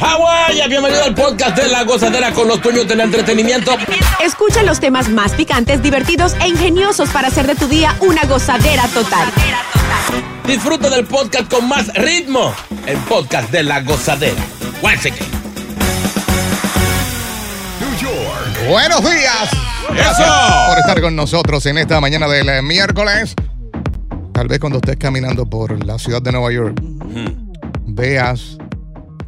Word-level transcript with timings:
Hawái, 0.00 0.68
bienvenido 0.68 1.02
al 1.02 1.14
podcast 1.14 1.56
de 1.56 1.68
La 1.68 1.82
Gozadera 1.82 2.32
con 2.32 2.46
los 2.46 2.62
dueños 2.62 2.86
del 2.86 3.00
entretenimiento. 3.00 3.72
Escucha 4.24 4.62
los 4.62 4.78
temas 4.78 5.08
más 5.08 5.32
picantes, 5.32 5.82
divertidos 5.82 6.34
e 6.40 6.48
ingeniosos 6.48 7.10
para 7.10 7.28
hacer 7.28 7.46
de 7.48 7.56
tu 7.56 7.66
día 7.66 7.96
una 8.00 8.22
gozadera 8.24 8.86
total. 8.88 9.28
Disfruta 10.46 10.88
del 10.88 11.04
podcast 11.04 11.52
con 11.52 11.68
más 11.68 11.92
ritmo. 11.94 12.54
El 12.86 12.96
podcast 12.98 13.50
de 13.50 13.64
La 13.64 13.80
Gozadera. 13.80 14.40
Guáchate. 14.80 15.18
Buenos 18.68 19.02
días. 19.02 19.50
¡Eso! 19.94 20.68
por 20.68 20.78
estar 20.78 21.00
con 21.00 21.16
nosotros 21.16 21.64
en 21.66 21.78
esta 21.78 22.00
mañana 22.00 22.28
del 22.28 22.48
eh, 22.48 22.62
miércoles. 22.62 23.34
Tal 24.32 24.46
vez 24.46 24.60
cuando 24.60 24.78
estés 24.78 24.96
caminando 24.96 25.46
por 25.46 25.84
la 25.84 25.98
ciudad 25.98 26.22
de 26.22 26.32
Nueva 26.32 26.52
York, 26.52 26.80
veas 27.86 28.58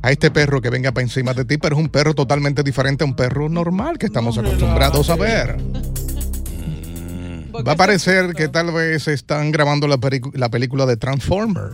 a 0.02 0.10
este 0.10 0.30
perro 0.30 0.60
que 0.60 0.70
venga 0.70 0.92
para 0.92 1.02
encima 1.02 1.34
de 1.34 1.44
ti, 1.44 1.58
pero 1.58 1.76
es 1.76 1.82
un 1.82 1.88
perro 1.88 2.14
totalmente 2.14 2.62
diferente 2.62 3.04
a 3.04 3.06
un 3.06 3.14
perro 3.14 3.48
normal 3.48 3.98
que 3.98 4.06
estamos 4.06 4.38
acostumbrados 4.38 5.10
a 5.10 5.16
ver. 5.16 5.56
Va 7.66 7.72
a 7.72 7.76
parecer 7.76 8.32
que 8.34 8.48
tal 8.48 8.72
vez 8.72 9.08
están 9.08 9.50
grabando 9.50 9.86
la, 9.86 9.98
película 9.98 10.86
de 10.86 10.96
Transformer. 10.96 11.70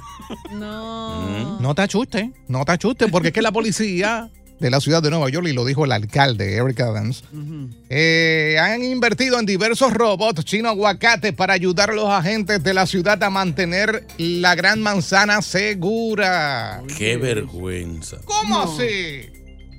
No. 0.53 1.61
No 1.61 1.75
te 1.75 1.83
asustes, 1.83 2.31
no 2.49 2.65
te 2.65 2.73
asustes, 2.73 3.11
porque 3.11 3.29
es 3.29 3.35
que 3.35 3.43
la 3.43 3.53
policía 3.53 4.31
de 4.59 4.71
la 4.71 4.81
ciudad 4.81 5.03
de 5.03 5.11
Nueva 5.11 5.29
York, 5.29 5.47
y 5.49 5.53
lo 5.53 5.65
dijo 5.65 5.85
el 5.85 5.93
alcalde 5.93 6.57
Eric 6.57 6.81
Adams, 6.81 7.25
eh, 7.89 8.57
han 8.61 8.83
invertido 8.83 9.39
en 9.39 9.47
diversos 9.47 9.93
robots 9.93 10.45
chino 10.45 10.69
aguacate 10.69 11.33
para 11.33 11.55
ayudar 11.55 11.91
a 11.91 11.95
los 11.95 12.09
agentes 12.09 12.63
de 12.63 12.75
la 12.75 12.87
ciudad 12.87 13.23
a 13.23 13.31
mantener 13.31 14.07
la 14.19 14.55
gran 14.55 14.81
manzana 14.81 15.43
segura. 15.43 16.83
Qué 16.97 17.17
vergüenza. 17.17 18.19
¿Cómo 18.25 18.63
así? 18.63 19.31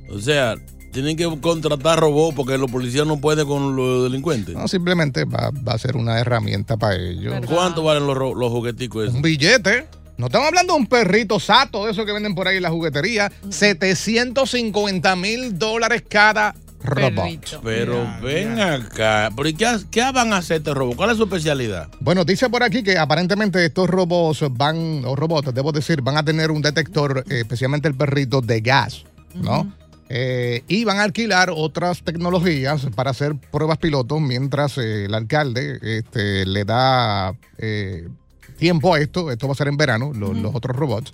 O 0.09 0.19
sea, 0.19 0.55
tienen 0.91 1.17
que 1.17 1.25
contratar 1.41 1.99
robots 1.99 2.35
porque 2.35 2.57
los 2.57 2.71
policías 2.71 3.05
no 3.05 3.19
pueden 3.19 3.47
con 3.47 3.75
los 3.75 4.03
delincuentes. 4.03 4.55
No, 4.55 4.67
simplemente 4.67 5.25
va, 5.25 5.51
va 5.51 5.73
a 5.73 5.77
ser 5.77 5.97
una 5.97 6.19
herramienta 6.19 6.77
para 6.77 6.95
ellos. 6.95 7.33
¿Cuánto 7.45 7.83
valen 7.83 8.07
los, 8.07 8.17
los 8.17 8.51
jugueticos 8.51 9.03
esos? 9.03 9.15
Un 9.15 9.21
billete. 9.21 9.87
No 10.17 10.27
estamos 10.27 10.47
hablando 10.47 10.73
de 10.73 10.79
un 10.79 10.87
perrito 10.87 11.39
sato, 11.39 11.85
de 11.85 11.91
esos 11.91 12.05
que 12.05 12.11
venden 12.11 12.33
por 12.33 12.47
ahí 12.47 12.57
en 12.57 12.63
la 12.63 12.71
juguetería. 12.71 13.31
750 13.49 15.15
mil 15.15 15.59
dólares 15.59 16.03
cada 16.09 16.55
robot. 16.83 17.61
Pero 17.63 18.03
ven 18.23 18.59
acá. 18.59 19.29
¿Pero 19.35 19.49
y 19.49 19.53
qué, 19.53 19.77
qué 19.91 20.11
van 20.11 20.33
a 20.33 20.37
hacer 20.37 20.57
este 20.57 20.73
robot? 20.73 20.95
¿Cuál 20.95 21.11
es 21.11 21.17
su 21.17 21.23
especialidad? 21.23 21.89
Bueno, 21.99 22.25
dice 22.25 22.49
por 22.49 22.63
aquí 22.63 22.81
que 22.81 22.97
aparentemente 22.97 23.63
estos 23.63 23.87
robots 23.87 24.43
van, 24.51 25.03
o 25.05 25.15
robots, 25.15 25.53
debo 25.53 25.71
decir, 25.71 26.01
van 26.01 26.17
a 26.17 26.23
tener 26.23 26.49
un 26.49 26.63
detector, 26.63 27.23
eh, 27.29 27.41
especialmente 27.41 27.87
el 27.87 27.95
perrito, 27.95 28.41
de 28.41 28.61
gas, 28.61 29.03
¿no? 29.35 29.71
Eh, 30.09 30.63
y 30.67 30.85
van 30.85 30.99
a 30.99 31.03
alquilar 31.03 31.51
otras 31.53 32.01
tecnologías 32.01 32.87
para 32.95 33.11
hacer 33.11 33.35
pruebas 33.51 33.77
pilotos 33.77 34.21
mientras 34.21 34.77
eh, 34.77 35.05
el 35.05 35.13
alcalde 35.13 35.79
este, 35.81 36.45
le 36.45 36.63
da 36.63 37.35
eh, 37.57 38.07
tiempo 38.57 38.93
a 38.93 38.99
esto. 38.99 39.31
Esto 39.31 39.47
va 39.47 39.53
a 39.53 39.55
ser 39.55 39.67
en 39.69 39.77
verano, 39.77 40.11
lo- 40.13 40.33
los 40.33 40.53
otros 40.53 40.75
robots. 40.75 41.11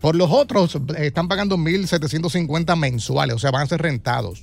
Por 0.00 0.16
los 0.16 0.30
otros 0.30 0.74
eh, 0.74 1.06
están 1.06 1.28
pagando 1.28 1.56
1.750 1.56 2.76
mensuales, 2.76 3.36
o 3.36 3.38
sea, 3.38 3.50
van 3.50 3.62
a 3.62 3.66
ser 3.66 3.80
rentados. 3.82 4.42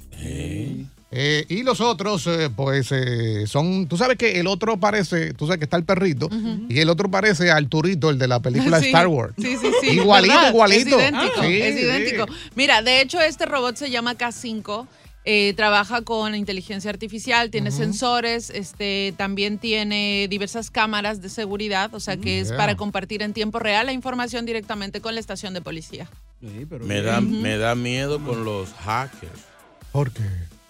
Eh, 1.14 1.46
y 1.50 1.64
los 1.64 1.82
otros, 1.82 2.26
eh, 2.28 2.50
pues, 2.56 2.88
eh, 2.94 3.46
son. 3.46 3.86
Tú 3.88 3.98
sabes 3.98 4.16
que 4.18 4.40
el 4.40 4.48
otro 4.48 4.78
parece. 4.80 5.34
Tú 5.34 5.46
sabes 5.46 5.58
que 5.60 5.66
está 5.66 5.76
el 5.76 5.84
perrito. 5.84 6.30
Y 6.70 6.80
el 6.80 6.90
otro 6.90 7.12
parece 7.12 7.52
Arturito, 7.52 8.10
el 8.10 8.18
de 8.18 8.30
la 8.30 8.40
película 8.40 8.80
Sí, 8.80 8.86
Star 8.88 9.08
Wars. 9.08 9.34
Sí, 9.38 9.58
sí, 9.58 9.72
sí. 9.82 9.88
Igualito, 9.90 10.34
¿verdad? 10.36 10.50
igualito. 10.52 10.98
Es 11.00 11.04
idéntico. 11.12 11.34
Ah, 11.38 11.44
sí, 11.46 11.62
es 11.62 11.76
sí. 11.76 11.82
idéntico. 11.82 12.26
Mira, 12.56 12.82
de 12.82 13.02
hecho, 13.02 13.20
este 13.20 13.46
robot 13.46 13.76
se 13.76 13.90
llama 13.92 14.16
K5. 14.18 14.88
Eh, 15.26 15.54
trabaja 15.56 16.02
con 16.02 16.34
inteligencia 16.36 16.90
artificial, 16.90 17.52
tiene 17.52 17.70
sensores, 17.72 18.50
este, 18.50 19.14
también 19.18 19.58
tiene 19.60 20.28
diversas 20.30 20.72
cámaras 20.72 21.22
de 21.22 21.30
seguridad, 21.30 21.94
o 21.94 22.00
sea 22.00 22.18
que 22.18 22.40
es 22.40 22.48
Yeah. 22.50 22.58
para 22.58 22.76
compartir 22.76 23.22
en 23.22 23.34
tiempo 23.34 23.60
real 23.60 23.86
la 23.86 23.94
información 23.94 24.46
directamente 24.46 25.00
con 25.00 25.14
la 25.14 25.20
estación 25.20 25.54
de 25.54 25.62
policía. 25.62 26.10
Me 26.42 27.02
da, 27.02 27.22
me 27.22 27.58
da 27.58 27.76
miedo 27.76 28.24
con 28.24 28.44
los 28.46 28.70
hackers. 28.74 29.46
¿Por 29.92 30.12
qué? 30.12 30.24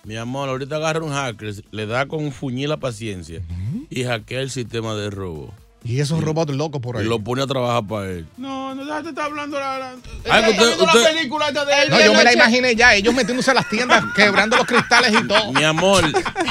Mi 0.04 0.18
amor, 0.18 0.50
ahorita 0.50 0.76
agarra 0.78 1.02
un 1.06 1.12
hacker, 1.14 1.54
le 1.72 1.86
da 1.86 2.08
con 2.08 2.24
un 2.26 2.32
fuñil 2.32 2.70
la 2.70 2.78
paciencia 2.78 3.42
y 3.90 4.04
hackea 4.04 4.42
el 4.42 4.50
sistema 4.50 4.96
de 4.96 5.10
robo. 5.12 5.54
Y 5.84 6.00
esos 6.00 6.22
robots 6.24 6.54
locos 6.54 6.80
por 6.80 6.98
ahí. 6.98 7.06
Y 7.06 7.10
lo 7.10 7.20
pone 7.20 7.42
a 7.42 7.48
trabajar 7.48 7.86
para 7.88 8.08
él. 8.10 8.28
No, 8.38 8.76
no, 8.76 8.86
ya 8.86 9.02
te 9.02 9.10
está 9.10 9.26
hablando 9.26 9.60
la, 9.60 9.80
la, 9.80 9.90
Ay, 9.92 9.98
está 10.26 10.50
usted- 10.52 10.68
viendo 10.68 10.86
la 10.86 10.94
usted- 10.94 11.14
película 11.16 11.48
esta 11.48 11.66
de 11.66 11.90
No, 11.90 12.00
yo 12.06 12.14
me 12.14 12.24
la 12.24 12.34
imaginé 12.34 12.76
ya, 12.76 12.94
ellos 12.96 13.14
metiéndose 13.16 13.50
a 13.52 13.54
las 13.56 13.68
tiendas, 13.68 14.04
quebrando 14.16 14.58
los 14.58 14.68
cristales 14.68 15.12
y 15.12 15.28
todo. 15.28 15.52
Mi 15.54 15.64
amor, 15.64 16.04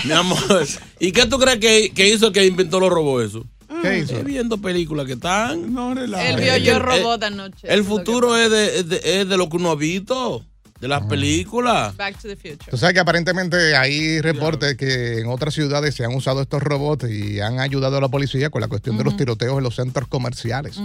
mi 0.04 0.12
amor. 0.12 0.66
¿Y 0.98 1.12
qué 1.12 1.26
tú 1.26 1.38
crees 1.38 1.58
que, 1.58 1.92
que 1.94 2.08
hizo 2.12 2.26
el 2.28 2.32
que 2.32 2.44
inventó 2.44 2.80
los 2.80 2.90
robots 2.90 3.26
eso? 3.26 3.44
¿Qué 3.82 3.98
hizo? 4.00 4.16
Es 4.16 4.24
viendo 4.24 4.58
películas 4.58 5.06
que 5.06 5.12
están. 5.12 5.72
No, 5.72 5.92
Él 5.92 6.36
vio 6.40 6.56
yo 6.56 6.78
robot 6.80 7.22
anoche. 7.22 7.72
El 7.72 7.84
futuro 7.84 8.36
es 8.36 8.50
de, 8.50 8.78
es, 8.80 8.88
de, 8.88 9.00
es 9.20 9.28
de 9.28 9.36
lo 9.36 9.48
que 9.48 9.56
uno 9.58 9.70
ha 9.70 9.76
visto, 9.76 10.44
de 10.80 10.88
las 10.88 11.02
películas. 11.06 11.96
Back 11.96 12.18
to 12.20 12.28
the 12.28 12.36
future. 12.36 12.70
Tú 12.70 12.76
sabes 12.76 12.94
que 12.94 13.00
aparentemente 13.00 13.76
hay 13.76 14.20
reportes 14.20 14.76
que 14.76 15.18
en 15.20 15.28
otras 15.28 15.54
ciudades 15.54 15.94
se 15.94 16.04
han 16.04 16.14
usado 16.14 16.40
estos 16.40 16.62
robots 16.62 17.08
y 17.10 17.40
han 17.40 17.60
ayudado 17.60 17.98
a 17.98 18.00
la 18.00 18.08
policía 18.08 18.50
con 18.50 18.60
la 18.62 18.68
cuestión 18.68 18.96
de 18.96 19.04
los 19.04 19.16
tiroteos 19.16 19.58
en 19.58 19.64
los 19.64 19.76
centros 19.76 20.08
comerciales. 20.08 20.80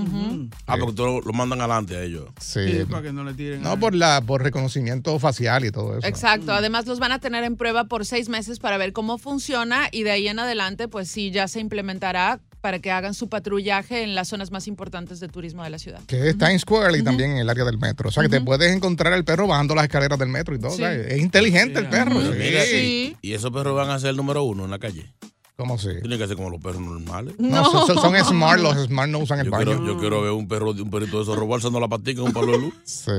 Ah, 0.67 0.77
porque 0.79 0.95
tú 0.95 1.05
lo, 1.05 1.21
lo 1.21 1.33
mandan 1.33 1.61
adelante 1.61 1.95
a 1.95 2.03
ellos. 2.03 2.29
Sí. 2.39 2.59
Sí, 2.65 2.85
para 2.89 3.03
que 3.03 3.13
no 3.13 3.23
le 3.23 3.33
tiren. 3.33 3.61
No, 3.61 3.79
por 3.79 3.95
la 3.95 4.21
por 4.21 4.43
reconocimiento 4.43 5.17
facial 5.19 5.65
y 5.65 5.71
todo 5.71 5.97
eso. 5.97 6.07
Exacto, 6.07 6.53
además 6.53 6.85
los 6.85 6.99
van 6.99 7.11
a 7.11 7.19
tener 7.19 7.43
en 7.43 7.55
prueba 7.55 7.85
por 7.85 8.05
seis 8.05 8.27
meses 8.29 8.59
para 8.59 8.77
ver 8.77 8.91
cómo 8.91 9.17
funciona 9.17 9.87
y 9.91 10.03
de 10.03 10.11
ahí 10.11 10.27
en 10.27 10.39
adelante 10.39 10.87
pues 10.87 11.09
sí 11.09 11.31
ya 11.31 11.47
se 11.47 11.59
implementará 11.59 12.41
para 12.65 12.79
que 12.79 12.89
hagan 12.89 13.13
su 13.13 13.29
patrullaje 13.29 14.01
en 14.01 14.15
las 14.15 14.27
zonas 14.29 14.49
más 14.49 14.67
importantes 14.67 15.19
de 15.19 15.27
turismo 15.27 15.63
de 15.63 15.69
la 15.69 15.77
ciudad. 15.77 15.99
Que 16.07 16.29
es 16.29 16.35
Times 16.35 16.61
Square 16.61 16.97
y 16.97 17.03
también 17.03 17.29
en 17.33 17.37
el 17.37 17.47
área 17.47 17.63
del 17.63 17.77
metro. 17.77 18.09
O 18.09 18.11
sea, 18.11 18.23
que 18.23 18.29
te 18.29 18.41
puedes 18.41 18.75
encontrar 18.75 19.13
el 19.13 19.23
perro 19.23 19.45
bajando 19.45 19.75
las 19.75 19.83
escaleras 19.83 20.17
del 20.17 20.29
metro 20.29 20.55
y 20.55 20.59
todo. 20.59 20.71
Sí. 20.71 20.77
o 20.81 20.85
sea, 20.87 20.91
es 20.95 21.19
inteligente 21.21 21.77
el 21.79 21.89
perro. 21.89 22.19
Sí. 22.33 23.15
y, 23.21 23.29
y 23.29 23.33
esos 23.33 23.51
perros 23.51 23.75
van 23.75 23.91
a 23.91 23.99
ser 23.99 24.09
el 24.09 24.15
número 24.17 24.41
uno 24.41 24.65
en 24.65 24.71
la 24.71 24.79
calle. 24.79 25.13
¿Cómo 25.55 25.75
así? 25.75 25.89
Tienen 26.01 26.17
que 26.17 26.27
ser 26.27 26.35
como 26.35 26.49
los 26.49 26.59
perros 26.59 26.81
normales. 26.81 27.35
No, 27.37 27.63
son, 27.71 27.85
son- 27.85 27.97
son 28.15 28.25
smart, 28.25 28.59
los 28.59 28.87
smart 28.87 29.11
no 29.11 29.19
usan 29.19 29.39
el 29.41 29.45
Yo 29.45 29.51
baño. 29.51 29.65
quiero, 29.65 29.85
yo 29.85 29.99
quiero 29.99 30.21
ver 30.23 30.31
un 30.31 30.47
perro 30.47 30.71
un 30.71 30.89
perrito 30.89 31.17
de 31.17 31.23
esos 31.23 31.37
alzando 31.37 31.79
la 31.79 31.87
patica 31.87 32.19
con 32.21 32.29
un 32.29 32.33
palo 32.33 32.51
de 32.53 32.57
luz. 32.57 32.73
Sí. 32.83 33.11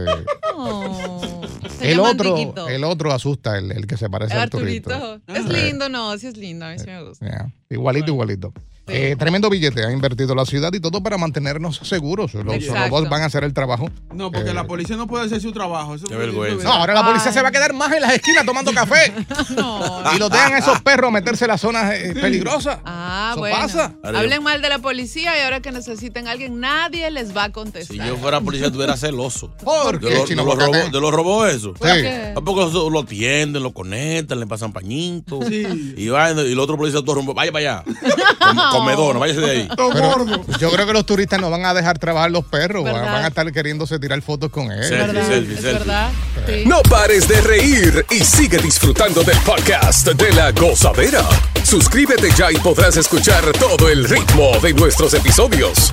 Oh, 0.54 1.40
El 1.80 2.00
otro, 2.00 2.68
el 2.68 2.84
otro 2.84 3.12
asusta, 3.12 3.56
el, 3.58 3.70
el 3.70 3.86
que 3.86 3.96
se 3.96 4.10
parece 4.10 4.34
a 4.34 4.42
Arturito. 4.42 4.92
Arturito. 4.92 5.32
Es 5.32 5.44
Sí. 5.46 5.64
lindo, 5.66 5.88
no, 5.88 6.18
sí 6.18 6.26
es 6.26 6.36
lindo, 6.36 6.66
a 6.66 6.72
mí 6.72 6.78
sí 6.78 6.86
me 6.86 7.02
gusta. 7.04 7.24
Yeah. 7.24 7.52
Igualito, 7.70 8.08
igualito. 8.12 8.52
Eh, 8.88 9.16
tremendo 9.18 9.50
billete 9.50 9.84
ha 9.84 9.90
invertido 9.90 10.34
la 10.34 10.44
ciudad 10.46 10.72
y 10.72 10.78
todo 10.80 11.02
para 11.02 11.18
mantenernos 11.18 11.78
seguros. 11.82 12.34
Los 12.34 12.66
robots 12.68 13.08
van 13.10 13.22
a 13.22 13.26
hacer 13.26 13.42
el 13.44 13.52
trabajo. 13.52 13.90
No, 14.14 14.30
porque 14.30 14.50
Eh, 14.50 14.54
la 14.54 14.64
policía 14.64 14.96
no 14.96 15.06
puede 15.08 15.26
hacer 15.26 15.40
su 15.40 15.50
trabajo. 15.52 15.96
Eso 15.96 16.06
Qué 16.06 16.14
vergüenza. 16.14 16.62
No, 16.64 16.72
ahora 16.72 16.94
la 16.94 17.04
policía 17.04 17.32
se 17.32 17.42
va 17.42 17.48
a 17.48 17.52
quedar 17.52 17.72
más 17.72 17.92
en 17.92 18.02
las 18.02 18.12
esquinas 18.14 18.44
tomando 18.46 18.72
café. 18.74 19.12
Y 20.14 20.18
los 20.18 20.30
dejan 20.30 20.54
a 20.54 20.58
esos 20.58 20.80
perros 20.82 21.10
meterse 21.10 21.44
en 21.46 21.50
las 21.50 21.60
zonas 21.60 21.92
eh, 21.94 22.14
peligrosas. 22.20 22.78
Ah, 22.84 23.30
Eso 23.32 23.40
bueno. 23.40 23.56
pasa. 23.56 23.92
Hablen 24.04 24.42
mal 24.42 24.62
de 24.62 24.68
la 24.68 24.78
policía 24.78 25.36
y 25.36 25.42
ahora 25.42 25.60
que 25.60 25.72
necesiten 25.72 26.28
a 26.28 26.30
alguien, 26.30 26.60
nadie 26.60 27.10
les 27.10 27.36
va 27.36 27.44
a 27.44 27.46
Si 27.46 27.52
contestar. 27.52 28.06
yo 28.06 28.16
fuera 28.16 28.40
policía, 28.40 28.66
estuviera 28.68 28.96
celoso. 28.96 29.50
¿Por 29.64 29.98
De, 30.00 30.08
qué, 30.08 30.14
los- 30.14 30.22
de 30.22 30.28
Chino 30.28 30.44
los 30.44 30.52
Aguacate? 30.54 30.78
robos, 30.78 30.92
de 30.92 31.00
los 31.00 31.10
robos 31.12 31.48
eso. 31.52 31.74
Sí. 31.74 31.82
qué? 32.02 32.32
¿A 32.36 32.40
poco 32.40 32.68
eso 32.68 32.88
lo 32.88 33.04
tienden, 33.04 33.62
lo 33.62 33.72
conectan, 33.72 34.38
le 34.38 34.46
pasan 34.46 34.72
pañitos? 34.72 35.44
Sí. 35.48 35.94
Y, 35.96 36.08
va, 36.08 36.30
y 36.30 36.52
el 36.52 36.58
otro 36.60 36.76
policía 36.76 37.00
todo 37.00 37.16
rumbo, 37.16 37.34
vaya 37.34 37.50
para 37.50 37.80
allá. 37.80 37.84
Como, 38.54 38.62
comedor, 38.78 39.14
no 39.14 39.20
váyase 39.20 39.40
de 39.40 39.50
ahí. 39.50 39.68
Pero 39.76 40.24
yo 40.58 40.70
creo 40.70 40.86
que 40.86 40.92
los 40.92 41.06
turistas 41.06 41.40
no 41.40 41.50
van 41.50 41.64
a 41.64 41.74
dejar 41.74 41.98
trabajar 41.98 42.30
los 42.30 42.44
perros, 42.44 42.84
van 42.84 43.24
a 43.24 43.26
estar 43.28 43.50
queriéndose 43.52 43.98
tirar 43.98 44.20
fotos 44.22 44.50
con 44.50 44.70
él. 44.70 44.82
Selfie, 44.84 45.06
¿Verdad? 45.06 45.26
selfie, 45.28 45.54
¿Es 45.54 45.60
selfie. 45.60 45.78
verdad? 45.78 46.10
Sí. 46.46 46.62
No 46.66 46.82
pares 46.82 47.26
de 47.28 47.40
reír 47.40 48.06
y 48.10 48.20
sigue 48.24 48.58
disfrutando 48.58 49.22
del 49.22 49.38
podcast 49.38 50.06
de 50.08 50.32
la 50.32 50.52
gozadera. 50.52 51.22
Suscríbete 51.64 52.30
ya 52.36 52.52
y 52.52 52.56
podrás 52.58 52.96
escuchar 52.96 53.44
todo 53.58 53.88
el 53.88 54.04
ritmo 54.08 54.58
de 54.62 54.72
nuestros 54.74 55.14
episodios. 55.14 55.92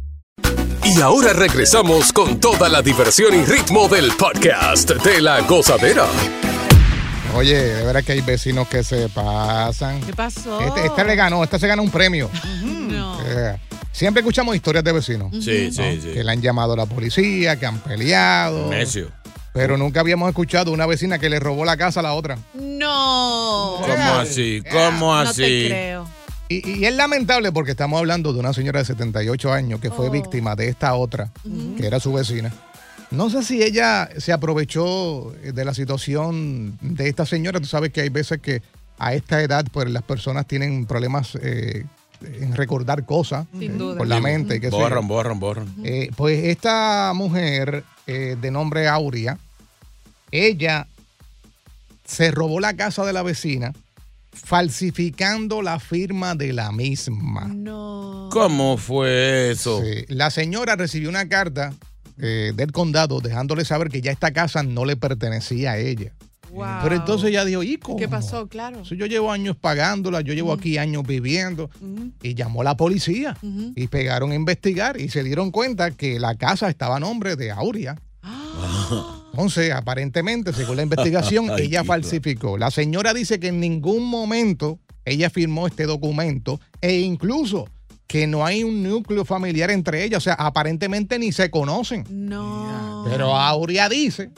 Y 0.83 0.99
ahora 1.01 1.33
regresamos 1.33 2.11
con 2.11 2.39
toda 2.39 2.67
la 2.69 2.81
diversión 2.81 3.33
y 3.33 3.45
ritmo 3.45 3.87
del 3.87 4.11
podcast 4.13 4.89
de 4.89 5.21
la 5.21 5.41
gozadera. 5.41 6.05
Oye, 7.35 7.55
de 7.57 7.85
verdad 7.85 8.03
que 8.03 8.11
hay 8.13 8.21
vecinos 8.21 8.67
que 8.67 8.83
se 8.83 9.07
pasan. 9.09 10.01
¿Qué 10.01 10.13
pasó? 10.13 10.59
Este, 10.59 10.85
este 10.87 11.03
le 11.05 11.15
ganó, 11.15 11.43
este 11.43 11.59
se 11.59 11.67
ganó 11.67 11.81
un 11.83 11.89
premio. 11.91 12.29
No. 12.63 13.17
Eh, 13.25 13.57
siempre 13.93 14.19
escuchamos 14.21 14.53
historias 14.55 14.83
de 14.83 14.91
vecinos. 14.91 15.31
Sí, 15.31 15.71
sí, 15.71 15.81
¿no? 15.81 16.01
sí. 16.01 16.09
Que 16.13 16.23
le 16.25 16.31
han 16.31 16.41
llamado 16.41 16.73
a 16.73 16.77
la 16.77 16.85
policía, 16.85 17.57
que 17.57 17.65
han 17.65 17.79
peleado. 17.79 18.67
Necio. 18.69 19.09
Pero 19.53 19.77
nunca 19.77 19.99
habíamos 20.01 20.27
escuchado 20.29 20.71
una 20.71 20.85
vecina 20.85 21.19
que 21.19 21.29
le 21.29 21.39
robó 21.39 21.63
la 21.63 21.77
casa 21.77 21.99
a 22.01 22.03
la 22.03 22.13
otra. 22.13 22.37
No. 22.53 23.77
¿Cómo 23.81 24.13
así? 24.19 24.61
¿Cómo 24.69 25.13
No 25.15 25.23
te 25.23 25.29
así? 25.29 25.65
creo. 25.67 26.07
Y, 26.51 26.79
y 26.79 26.85
es 26.85 26.95
lamentable 26.95 27.51
porque 27.51 27.71
estamos 27.71 27.99
hablando 27.99 28.33
de 28.33 28.39
una 28.39 28.53
señora 28.53 28.79
de 28.79 28.85
78 28.85 29.51
años 29.53 29.79
que 29.79 29.89
fue 29.91 30.07
Oh. 30.07 30.11
víctima 30.11 30.55
de 30.55 30.67
esta 30.67 30.93
otra, 30.95 31.29
que 31.77 31.85
era 31.87 31.99
su 31.99 32.11
vecina. 32.13 32.51
No 33.11 33.29
sé 33.29 33.43
si 33.43 33.61
ella 33.61 34.09
se 34.17 34.31
aprovechó 34.33 35.33
de 35.43 35.65
la 35.65 35.73
situación 35.73 36.77
de 36.81 37.09
esta 37.09 37.25
señora. 37.25 37.59
Tú 37.59 37.65
sabes 37.67 37.91
que 37.91 38.01
hay 38.01 38.09
veces 38.09 38.39
que 38.41 38.61
a 38.97 39.13
esta 39.13 39.41
edad 39.41 39.65
pues 39.71 39.89
las 39.89 40.03
personas 40.03 40.47
tienen 40.47 40.85
problemas 40.85 41.35
eh, 41.41 41.85
en 42.21 42.55
recordar 42.55 43.05
cosas 43.05 43.47
Sin 43.57 43.71
eh, 43.73 43.77
duda. 43.77 43.97
con 43.97 44.07
la 44.09 44.19
mente. 44.21 44.59
yo. 44.59 44.69
Borran, 44.69 45.07
borran, 45.07 45.39
borran. 45.39 45.75
Eh, 45.83 46.09
pues 46.15 46.43
esta 46.45 47.11
mujer 47.15 47.83
eh, 48.07 48.37
de 48.39 48.51
nombre 48.51 48.87
Aurea, 48.87 49.37
ella 50.31 50.87
se 52.05 52.31
robó 52.31 52.59
la 52.59 52.75
casa 52.75 53.03
de 53.05 53.13
la 53.13 53.23
vecina 53.23 53.73
falsificando 54.31 55.61
la 55.61 55.79
firma 55.79 56.35
de 56.35 56.53
la 56.53 56.71
misma. 56.71 57.47
No. 57.47 58.29
¿Cómo 58.31 58.77
fue 58.77 59.51
eso? 59.51 59.81
Sí, 59.81 60.05
La 60.07 60.29
señora 60.29 60.75
recibió 60.75 61.09
una 61.09 61.27
carta 61.27 61.73
eh, 62.17 62.53
del 62.55 62.71
condado 62.71 63.19
dejándole 63.19 63.65
saber 63.65 63.89
que 63.89 64.01
ya 64.01 64.11
esta 64.11 64.31
casa 64.31 64.63
no 64.63 64.85
le 64.85 64.95
pertenecía 64.95 65.71
a 65.71 65.77
ella. 65.77 66.13
Wow. 66.51 66.65
Pero 66.83 66.95
entonces 66.95 67.29
ella 67.29 67.45
dijo, 67.45 67.63
¿y 67.63 67.77
cómo? 67.77 67.97
¿Qué 67.97 68.09
pasó? 68.09 68.47
Claro. 68.47 68.83
Si 68.83 68.97
yo 68.97 69.05
llevo 69.05 69.31
años 69.31 69.55
pagándola, 69.55 70.21
yo 70.21 70.33
llevo 70.33 70.51
aquí 70.51 70.77
años 70.77 71.03
viviendo. 71.07 71.69
Y 72.21 72.35
llamó 72.35 72.61
a 72.61 72.65
la 72.65 72.77
policía 72.77 73.37
y 73.41 73.87
pegaron 73.87 74.31
a 74.31 74.35
investigar 74.35 74.99
y 74.99 75.09
se 75.09 75.23
dieron 75.23 75.51
cuenta 75.51 75.91
que 75.91 76.19
la 76.19 76.35
casa 76.35 76.69
estaba 76.69 76.97
a 76.97 76.99
nombre 76.99 77.35
de 77.35 77.51
Aurea. 77.51 77.95
Entonces, 79.31 79.71
aparentemente, 79.71 80.53
según 80.53 80.75
la 80.77 80.83
investigación, 80.83 81.49
Ay, 81.57 81.65
ella 81.65 81.83
falsificó. 81.83 82.57
La 82.57 82.71
señora 82.71 83.13
dice 83.13 83.39
que 83.39 83.47
en 83.47 83.59
ningún 83.59 84.05
momento 84.05 84.79
ella 85.05 85.29
firmó 85.29 85.67
este 85.67 85.85
documento 85.85 86.59
e 86.81 86.99
incluso 86.99 87.67
que 88.07 88.27
no 88.27 88.45
hay 88.45 88.63
un 88.63 88.83
núcleo 88.83 89.23
familiar 89.23 89.71
entre 89.71 90.03
ellas. 90.03 90.17
O 90.17 90.21
sea, 90.21 90.33
aparentemente 90.33 91.17
ni 91.17 91.31
se 91.31 91.49
conocen. 91.49 92.05
No. 92.09 93.05
Pero 93.09 93.35
Aurea 93.37 93.87
dice 93.87 94.31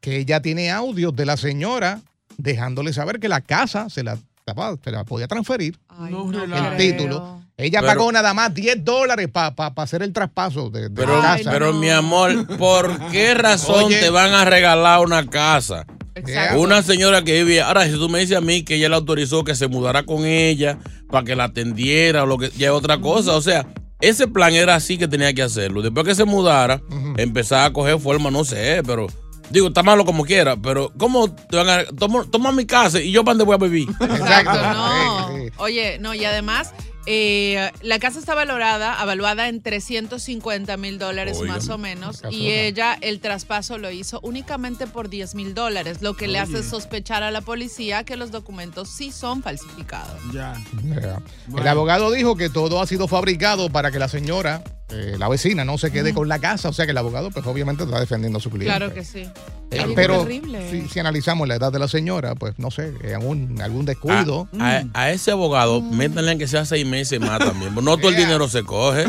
que 0.00 0.16
ella 0.16 0.40
tiene 0.40 0.70
audios 0.70 1.14
de 1.14 1.26
la 1.26 1.36
señora 1.36 2.00
dejándole 2.38 2.92
saber 2.92 3.20
que 3.20 3.28
la 3.28 3.42
casa 3.42 3.90
se 3.90 4.02
la, 4.02 4.16
se 4.16 4.90
la 4.90 5.04
podía 5.04 5.28
transferir 5.28 5.78
Ay, 5.88 6.10
No 6.12 6.30
el 6.32 6.50
creo. 6.50 6.76
título. 6.76 7.42
Ella 7.60 7.80
Pero- 7.80 7.92
pagó 7.92 8.12
nada 8.12 8.32
más 8.34 8.54
10 8.54 8.84
dólares 8.84 9.28
para 9.32 9.52
hacer 9.76 10.02
el 10.04 10.12
traspaso 10.12 10.70
de, 10.70 10.82
de 10.82 10.90
Pero, 10.90 11.16
la 11.20 11.36
casa. 11.36 11.50
pero 11.50 11.72
mi 11.72 11.90
amor, 11.90 12.46
¿por 12.56 12.96
qué 13.10 13.34
razón 13.34 13.86
Oye. 13.86 13.98
te 13.98 14.10
van 14.10 14.32
a 14.32 14.44
regalar 14.44 15.00
una 15.00 15.26
casa? 15.26 15.84
Exacto. 16.14 16.60
Una 16.60 16.82
señora 16.82 17.22
que 17.22 17.42
vive. 17.42 17.60
Ahora, 17.60 17.84
si 17.84 17.92
tú 17.92 18.08
me 18.08 18.20
dices 18.20 18.36
a 18.36 18.40
mí 18.40 18.62
que 18.62 18.76
ella 18.76 18.88
le 18.88 18.94
autorizó 18.94 19.42
que 19.44 19.56
se 19.56 19.66
mudara 19.66 20.04
con 20.04 20.24
ella 20.24 20.78
para 21.10 21.24
que 21.24 21.34
la 21.36 21.44
atendiera 21.44 22.22
o 22.22 22.26
lo 22.26 22.38
que 22.38 22.50
ya 22.56 22.68
es 22.68 22.72
otra 22.72 23.00
cosa. 23.00 23.34
O 23.34 23.40
sea, 23.40 23.66
ese 24.00 24.28
plan 24.28 24.54
era 24.54 24.76
así 24.76 24.96
que 24.96 25.08
tenía 25.08 25.32
que 25.32 25.42
hacerlo. 25.42 25.82
Después 25.82 26.06
que 26.06 26.14
se 26.14 26.24
mudara, 26.24 26.80
empezaba 27.16 27.64
a 27.66 27.72
coger 27.72 27.98
forma, 27.98 28.30
no 28.30 28.44
sé, 28.44 28.82
pero. 28.86 29.08
Digo, 29.50 29.68
está 29.68 29.82
malo 29.82 30.04
como 30.04 30.24
quiera, 30.26 30.56
pero 30.58 30.92
¿cómo 30.98 31.34
te 31.34 31.56
van 31.56 31.68
a. 31.70 31.84
Toma, 31.86 32.24
toma 32.30 32.52
mi 32.52 32.66
casa 32.66 33.00
y 33.00 33.10
yo 33.12 33.24
para 33.24 33.32
dónde 33.38 33.44
voy 33.44 33.54
a 33.54 33.70
vivir? 33.70 33.88
Exacto, 34.00 34.52
no. 34.60 35.28
Oye, 35.56 35.98
no, 36.00 36.14
y 36.14 36.24
además, 36.24 36.74
eh, 37.10 37.70
la 37.80 37.98
casa 37.98 38.18
está 38.18 38.34
valorada, 38.34 38.92
avaluada 39.00 39.48
en 39.48 39.62
350 39.62 40.76
mil 40.76 40.98
dólares 40.98 41.40
más 41.40 41.70
o 41.70 41.78
menos, 41.78 42.20
y 42.30 42.50
ella 42.50 42.98
el 43.00 43.20
traspaso 43.20 43.78
lo 43.78 43.90
hizo 43.90 44.20
únicamente 44.22 44.86
por 44.86 45.08
10 45.08 45.34
mil 45.34 45.54
dólares, 45.54 46.02
lo 46.02 46.12
que 46.14 46.28
le 46.28 46.38
hace 46.38 46.62
sospechar 46.62 47.22
a 47.22 47.30
la 47.30 47.40
policía 47.40 48.04
que 48.04 48.16
los 48.16 48.30
documentos 48.30 48.90
sí 48.90 49.10
son 49.10 49.42
falsificados. 49.42 50.20
Ya. 50.34 50.52
Yeah. 50.84 51.16
El 51.16 51.22
Bueno. 51.52 51.70
abogado 51.70 52.10
dijo 52.10 52.36
que 52.36 52.50
todo 52.50 52.82
ha 52.82 52.86
sido 52.86 53.08
fabricado 53.08 53.70
para 53.70 53.90
que 53.90 53.98
la 53.98 54.08
señora, 54.08 54.62
eh, 54.90 55.16
la 55.18 55.28
vecina, 55.28 55.64
no 55.64 55.76
se 55.78 55.90
quede 55.90 56.14
con 56.14 56.28
la 56.28 56.38
casa. 56.38 56.68
O 56.68 56.72
sea 56.72 56.84
que 56.86 56.92
el 56.92 56.98
abogado, 56.98 57.30
pues 57.30 57.46
obviamente 57.46 57.84
está 57.84 58.00
defendiendo 58.00 58.38
a 58.38 58.40
su 58.42 58.50
cliente. 58.50 58.74
Claro 58.76 58.92
que 58.94 59.04
sí. 59.04 59.28
Eh, 59.70 59.84
pero 59.94 60.26
si, 60.70 60.88
si 60.88 60.98
analizamos 60.98 61.46
la 61.46 61.56
edad 61.56 61.70
de 61.70 61.78
la 61.78 61.88
señora, 61.88 62.34
pues 62.34 62.54
no 62.58 62.70
sé, 62.70 62.94
eh, 63.02 63.14
algún, 63.14 63.60
algún 63.60 63.84
descuido. 63.84 64.48
A, 64.58 64.76
a- 64.78 64.84
a 64.94 65.10
ese 65.12 65.30
abogado, 65.30 65.82
métanle 65.82 66.32
en 66.32 66.38
que 66.38 66.48
sea 66.48 66.64
seis 66.64 66.86
meses 66.86 67.20
más 67.20 67.38
también. 67.38 67.74
porque 67.74 67.84
No 67.84 67.96
todo 67.98 68.08
el 68.10 68.16
dinero 68.24 68.48
se 68.48 68.62
coge. 68.64 69.04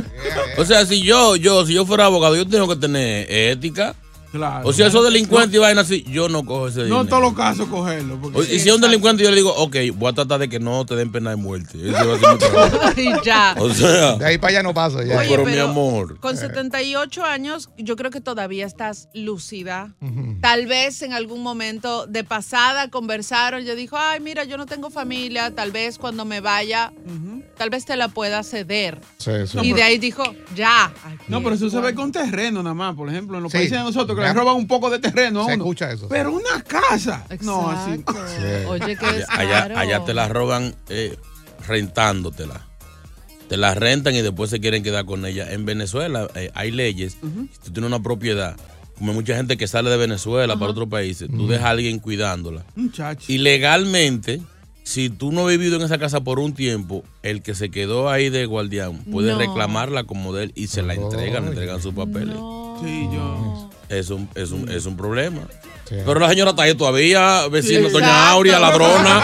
O 0.58 0.66
sea, 0.66 0.86
si 0.86 1.02
yo, 1.02 1.36
yo, 1.38 1.66
si 1.66 1.74
yo 1.76 1.86
fuera 1.86 2.06
abogado, 2.06 2.36
yo 2.36 2.46
tengo 2.48 2.68
que 2.68 2.76
tener 2.76 3.32
ética. 3.32 3.96
Claro. 4.32 4.68
O 4.68 4.74
si 4.74 4.84
esos 4.84 5.04
delincuentes 5.04 5.56
y 5.56 5.58
vainas 5.58 5.86
así, 5.86 6.04
yo 6.04 6.30
no 6.30 6.46
cojo 6.46 6.68
ese 6.68 6.80
No 6.80 6.84
dinero. 6.86 7.02
en 7.02 7.08
todos 7.08 7.22
los 7.24 7.34
casos 7.34 7.68
cogerlo. 7.68 8.20
Porque 8.22 8.40
O- 8.40 8.44
y 8.44 8.60
si 8.60 8.70
es 8.70 8.76
un 8.76 8.82
delincuente, 8.82 9.24
yo 9.24 9.30
le 9.32 9.38
digo, 9.38 9.54
ok, 9.56 9.76
voy 9.96 10.12
a 10.12 10.14
tratar 10.14 10.40
de 10.40 10.50
que 10.50 10.60
no 10.60 10.86
te 10.86 10.96
den 10.96 11.12
pena 11.12 11.32
de 11.32 11.36
muerte. 11.36 11.78
Ese 11.78 11.92
va 11.92 12.16
a 12.16 12.20
ser 12.20 12.30
mi 12.34 12.38
trabajo. 12.38 12.78
Y 13.00 13.26
ya. 13.26 13.56
o 13.58 13.70
sea, 13.74 14.16
De 14.18 14.26
ahí 14.26 14.38
para 14.38 14.52
allá 14.52 14.64
no 14.64 14.74
pasa. 14.74 15.04
Ya. 15.04 15.18
Oye, 15.18 15.30
pero, 15.30 15.46
mi 15.46 15.52
pero 15.52 15.64
amor. 15.70 16.20
Con 16.20 16.38
78 16.38 17.24
años, 17.24 17.70
yo 17.78 17.96
creo 17.96 18.12
que 18.12 18.22
todavía 18.22 18.66
estás 18.66 19.10
lúcida. 19.14 19.94
Tal 20.42 20.66
vez 20.68 21.02
en 21.02 21.14
algún 21.14 21.42
momento 21.42 22.06
de 22.08 22.24
pasada 22.24 22.90
conversaron, 22.90 23.64
yo 23.64 23.76
dijo, 23.76 23.98
ay, 23.98 24.20
mira, 24.20 24.44
yo 24.44 24.58
no 24.58 24.66
tengo 24.66 24.90
familia, 24.90 25.52
tal 25.56 25.72
vez 25.72 25.98
cuando 25.98 26.26
me 26.26 26.42
vaya, 26.42 26.92
tal 27.58 27.70
vez 27.70 27.86
te 27.86 27.96
la 27.96 28.10
pueda 28.10 28.44
ceder. 28.44 29.00
Sí, 29.18 29.32
sí. 29.48 29.58
y 29.64 29.74
de 29.74 29.84
ahí 29.84 29.98
dijo, 29.98 30.24
ya. 30.56 30.92
Ay, 31.04 31.18
No, 31.28 31.42
pero 31.42 31.56
eso 31.56 31.70
se 31.70 31.80
ve 31.80 31.94
con 31.96 32.12
terreno 32.12 32.62
nada 32.64 32.74
más. 32.74 32.96
Por 32.96 33.10
ejemplo, 33.10 33.38
en 33.38 33.44
los 33.44 33.52
Sí. 33.52 33.58
países 33.58 33.78
de 33.78 33.84
nosotros 33.84 34.19
que 34.20 34.26
Ya. 34.28 34.34
le 34.34 34.40
roban 34.40 34.56
un 34.56 34.68
poco 34.68 34.90
de 34.90 35.00
terreno 35.00 35.46
Se 35.46 35.54
uno. 35.56 35.64
escucha 35.64 35.92
eso. 35.92 36.08
Pero 36.10 36.32
una 36.34 36.62
casa. 36.64 37.26
No, 37.42 37.70
así. 37.70 37.96
Sí. 37.98 38.66
Oye, 38.68 38.96
qué 38.98 39.06
Allá, 39.06 39.26
allá, 39.64 39.80
allá 39.80 40.06
te 40.06 40.14
la 40.14 40.28
roban 40.28 40.76
eh, 40.90 41.18
rentándotela. 41.68 42.66
Te 43.48 43.58
la 43.58 43.74
rentan 43.74 44.14
y 44.16 44.22
después 44.22 44.50
se 44.50 44.60
quieren 44.60 44.84
quedar 44.84 45.06
con 45.06 45.26
ella. 45.26 45.52
En 45.52 45.66
Venezuela 45.66 46.28
eh, 46.36 46.52
hay 46.54 46.72
leyes. 46.72 47.14
Si 47.14 47.60
tú 47.66 47.72
tienes 47.72 47.88
una 47.88 48.02
propiedad, 48.02 48.56
como 48.98 49.12
hay 49.12 49.16
mucha 49.18 49.36
gente 49.36 49.58
que 49.58 49.68
sale 49.68 49.90
de 49.90 49.98
Venezuela 49.98 50.56
para 50.60 50.72
otros 50.72 50.88
países, 50.88 51.30
tú 51.30 51.48
dejas 51.48 51.66
a 51.66 51.70
alguien 51.72 52.00
cuidándola. 52.00 52.64
Muchacho. 52.76 53.26
Y 53.32 53.40
legalmente, 53.40 54.40
si 54.84 55.10
tú 55.10 55.32
no 55.32 55.42
has 55.48 55.48
vivido 55.48 55.78
en 55.78 55.82
esa 55.82 55.98
casa 55.98 56.22
por 56.22 56.38
un 56.40 56.54
tiempo, 56.54 57.04
el 57.24 57.42
que 57.42 57.56
se 57.56 57.72
quedó 57.72 58.10
ahí 58.10 58.30
de 58.30 58.46
guardián 58.46 59.00
puede 59.12 59.32
No. 59.32 59.40
reclamarla 59.40 60.04
como 60.04 60.32
de 60.34 60.44
él 60.46 60.52
y 60.56 60.68
se 60.68 60.84
la 60.84 60.94
entregan, 60.94 61.46
le 61.46 61.50
entregan 61.52 61.82
sus 61.82 61.96
papeles. 61.96 62.36
Sí, 62.82 63.10
yo. 63.12 63.70
Es 63.90 64.10
un, 64.10 64.30
es 64.36 64.52
un, 64.52 64.70
es 64.70 64.86
un 64.86 64.96
problema. 64.96 65.42
Pero 65.90 66.20
la 66.20 66.30
señora 66.30 66.52
está 66.52 66.64
ahí 66.64 66.76
todavía, 66.76 67.48
vecino, 67.48 67.90
doña. 67.90 68.30
Aurea, 68.30 68.60
ladrona, 68.60 69.18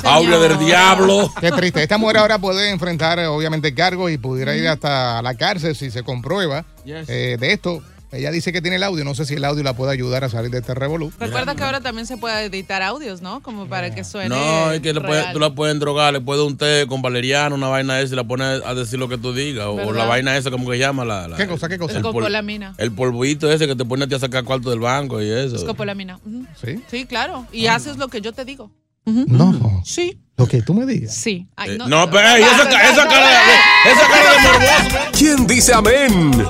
Aurea 0.04 0.38
del 0.38 0.56
diablo. 0.60 1.32
Qué 1.40 1.50
triste. 1.50 1.82
Esta 1.82 1.98
mujer 1.98 2.18
ahora 2.18 2.38
puede 2.38 2.70
enfrentar, 2.70 3.18
eh, 3.18 3.26
obviamente, 3.26 3.74
cargos 3.74 4.12
y 4.12 4.18
pudiera 4.18 4.54
ir 4.56 4.68
hasta 4.68 5.20
la 5.22 5.34
cárcel 5.34 5.74
si 5.74 5.90
se 5.90 6.04
comprueba 6.04 6.64
Yes. 6.84 7.08
eh, 7.08 7.36
de 7.40 7.52
esto. 7.52 7.82
Ella 8.16 8.30
dice 8.30 8.52
que 8.52 8.60
tiene 8.62 8.76
el 8.76 8.82
audio. 8.82 9.04
No 9.04 9.14
sé 9.14 9.24
si 9.26 9.34
el 9.34 9.44
audio 9.44 9.62
la 9.62 9.74
puede 9.74 9.92
ayudar 9.92 10.24
a 10.24 10.28
salir 10.28 10.50
de 10.50 10.58
este 10.58 10.74
revolú. 10.74 11.12
Recuerda 11.18 11.54
que 11.54 11.62
ahora 11.62 11.80
también 11.80 12.06
se 12.06 12.16
puede 12.16 12.44
editar 12.44 12.82
audios, 12.82 13.22
¿no? 13.22 13.42
Como 13.42 13.66
para 13.68 13.94
que 13.94 14.04
suene. 14.04 14.28
No, 14.30 14.72
es 14.72 14.80
que 14.80 14.92
le 14.92 15.00
puede- 15.00 15.32
tú 15.32 15.38
la 15.38 15.54
puedes 15.54 15.78
drogar, 15.78 16.12
le 16.12 16.20
puedes 16.20 16.42
un 16.44 16.56
té 16.56 16.86
con 16.88 17.02
valeriano, 17.02 17.54
una 17.54 17.68
vaina 17.68 18.00
esa 18.00 18.14
y 18.14 18.16
la 18.16 18.24
pones 18.24 18.62
a 18.64 18.74
decir 18.74 18.98
lo 18.98 19.08
que 19.08 19.18
tú 19.18 19.32
digas. 19.32 19.66
O, 19.66 19.72
o 19.74 19.92
la 19.92 20.04
vaina 20.06 20.36
esa, 20.36 20.50
como 20.50 20.70
que 20.70 20.78
llama 20.78 21.04
la. 21.04 21.28
la- 21.28 21.36
¿Qué 21.36 21.46
cosa? 21.46 21.68
¿Qué 21.68 21.78
cosa? 21.78 21.96
El, 21.96 22.02
pol- 22.02 22.10
Escopolamina. 22.14 22.74
el 22.78 22.92
polvito 22.92 23.50
ese 23.52 23.66
que 23.66 23.76
te 23.76 23.84
pone 23.84 24.04
a 24.04 24.08
ti 24.08 24.14
a 24.14 24.18
sacar 24.18 24.44
cuarto 24.44 24.70
del 24.70 24.80
banco 24.80 25.20
y 25.22 25.30
eso. 25.30 25.56
Escopolamina. 25.56 26.16
Ujú. 26.24 26.46
¿Sí? 26.64 26.82
Sí, 26.90 27.04
claro. 27.06 27.46
Y 27.52 27.66
haces 27.66 27.96
lo 27.96 28.08
que 28.08 28.20
yo 28.20 28.32
te 28.32 28.44
digo. 28.44 28.70
No. 29.04 29.82
Sí. 29.84 30.18
Lo 30.36 30.46
que 30.46 30.60
tú 30.62 30.74
me 30.74 30.84
digas. 30.84 31.14
Sí. 31.14 31.46
Ay, 31.56 31.70
Eh, 31.70 31.78
no, 31.78 32.10
pero 32.10 32.28
esa, 32.28 32.62
esa 32.90 33.08
cara 33.08 33.28
de, 33.28 33.90
esa 33.92 34.08
cara 34.08 34.32
de 34.32 34.40
morboso. 34.42 35.10
¿Quién 35.16 35.46
dice 35.46 35.72
amén? 35.72 36.44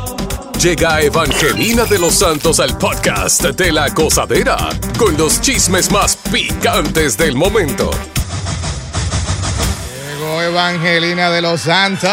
Llega 0.66 1.00
Evangelina 1.00 1.85
de 1.85 1.96
los 1.96 2.16
Santos 2.16 2.58
al 2.58 2.76
podcast 2.76 3.44
de 3.44 3.70
la 3.70 3.88
gozadera 3.90 4.56
con 4.99 5.16
los 5.16 5.40
chismes 5.40 5.92
más 5.92 6.16
picantes 6.16 7.16
del 7.16 7.37
momento. 7.37 7.88
Llegó 10.08 10.42
Evangelina 10.42 11.30
de 11.30 11.40
los 11.40 11.61
Santos. 11.61 12.11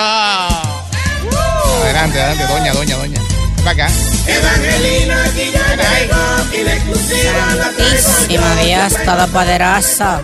Adelante, 1.82 2.22
adelante, 2.22 2.46
doña, 2.48 2.74
doña, 2.74 2.98
doña. 2.98 3.20
Ven 3.20 3.56
para 3.56 3.72
acá. 3.72 3.88
Evangelina 4.28 5.24
aquí 5.26 5.52
ya 5.52 5.76
llegó 5.76 6.56
y 6.56 6.64
la 6.64 6.74
exclusiva 6.76 7.56
la. 7.56 8.64
Dios 8.64 8.94
Todopoderoso, 9.04 10.22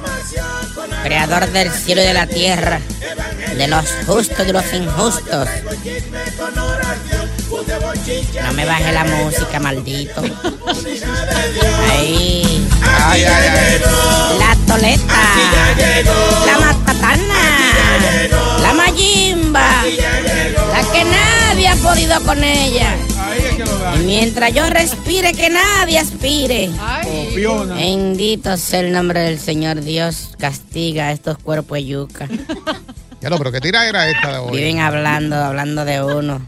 Creador 1.02 1.50
del 1.50 1.72
cielo 1.72 2.04
y 2.04 2.06
de 2.06 2.14
la 2.14 2.28
tierra, 2.28 2.80
de 3.58 3.68
los 3.68 3.86
justos 4.06 4.42
y 4.42 4.46
de 4.46 4.54
los 4.54 4.72
injustos. 4.72 5.50
No 8.44 8.54
me 8.54 8.66
baje 8.66 8.92
la 8.92 9.04
música, 9.04 9.60
maldito. 9.60 10.22
Ahí. 11.90 12.68
Ay, 12.84 13.24
ay, 13.24 13.48
ay. 13.48 13.82
La 14.40 14.56
toleta. 14.68 15.24
La 16.46 16.60
matatana. 16.60 17.42
La 18.62 18.74
mayimba. 18.74 19.84
La 20.72 20.92
que 20.92 21.04
nadie 21.04 21.68
ha 21.68 21.76
podido 21.76 22.22
con 22.24 22.44
ella. 22.44 22.96
Y 23.96 24.00
mientras 24.06 24.54
yo 24.54 24.70
respire, 24.70 25.34
que 25.34 25.50
nadie 25.50 26.00
aspire. 26.00 26.70
Copiona. 27.04 27.76
Bendito 27.76 28.58
sea 28.58 28.80
el 28.82 28.92
nombre 28.92 29.22
del 29.22 29.40
Señor 29.40 29.82
Dios. 29.82 30.32
Castiga 30.38 31.08
a 31.08 31.12
estos 31.12 31.38
cuerpos 31.38 31.78
de 31.78 31.86
yuca. 31.86 32.28
Ya 33.22 33.30
lo, 33.30 33.38
pero 33.38 33.52
qué 33.52 33.60
tira 33.60 33.88
era 33.88 34.10
esta 34.10 34.32
de 34.32 34.38
hoy. 34.38 34.58
Viven 34.58 34.80
hablando, 34.80 35.36
hablando 35.36 35.84
de 35.86 36.02
uno. 36.02 36.42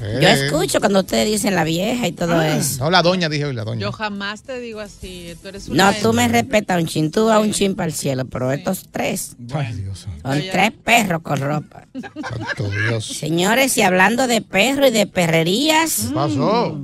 Eh. 0.00 0.18
Yo 0.22 0.28
escucho 0.28 0.80
cuando 0.80 1.00
ustedes 1.00 1.26
dicen 1.26 1.54
la 1.54 1.64
vieja 1.64 2.06
y 2.06 2.12
todo 2.12 2.40
eso. 2.42 2.84
No, 2.84 2.90
la 2.90 3.02
doña, 3.02 3.28
dije 3.28 3.46
hoy, 3.46 3.54
la 3.54 3.64
doña. 3.64 3.80
Yo 3.80 3.90
jamás 3.92 4.42
te 4.42 4.60
digo 4.60 4.80
así. 4.80 5.34
Tú 5.42 5.48
eres 5.48 5.68
una 5.68 5.90
No, 5.92 5.98
tú 6.00 6.12
me 6.12 6.28
respetas 6.28 6.80
un 6.80 6.86
chin, 6.86 7.10
tú 7.10 7.26
vas 7.26 7.40
un 7.42 7.52
chin 7.52 7.74
para 7.74 7.86
el 7.88 7.92
cielo, 7.92 8.24
pero 8.26 8.52
estos 8.52 8.88
tres 8.92 9.36
Ay, 9.52 9.74
Dios. 9.74 10.06
son 10.22 10.42
tres 10.52 10.72
perros 10.84 11.22
con 11.22 11.38
ropa. 11.40 11.86
Santo 11.94 12.70
Dios. 12.70 13.04
Señores, 13.06 13.76
y 13.76 13.82
hablando 13.82 14.26
de 14.26 14.40
perro 14.42 14.86
y 14.86 14.90
de 14.90 15.06
perrerías, 15.06 16.06
¿Qué 16.08 16.14
pasó? 16.14 16.78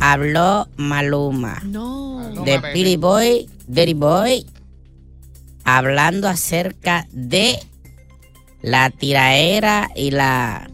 habló 0.00 0.68
Maluma. 0.76 1.62
No. 1.64 2.32
de 2.44 2.60
Piri 2.72 2.96
Boy, 2.96 3.48
Dirty 3.66 3.94
Boy, 3.94 4.46
hablando 5.64 6.28
acerca 6.28 7.06
de 7.12 7.58
la 8.62 8.90
tiraera 8.90 9.88
y 9.94 10.10
la, 10.10 10.68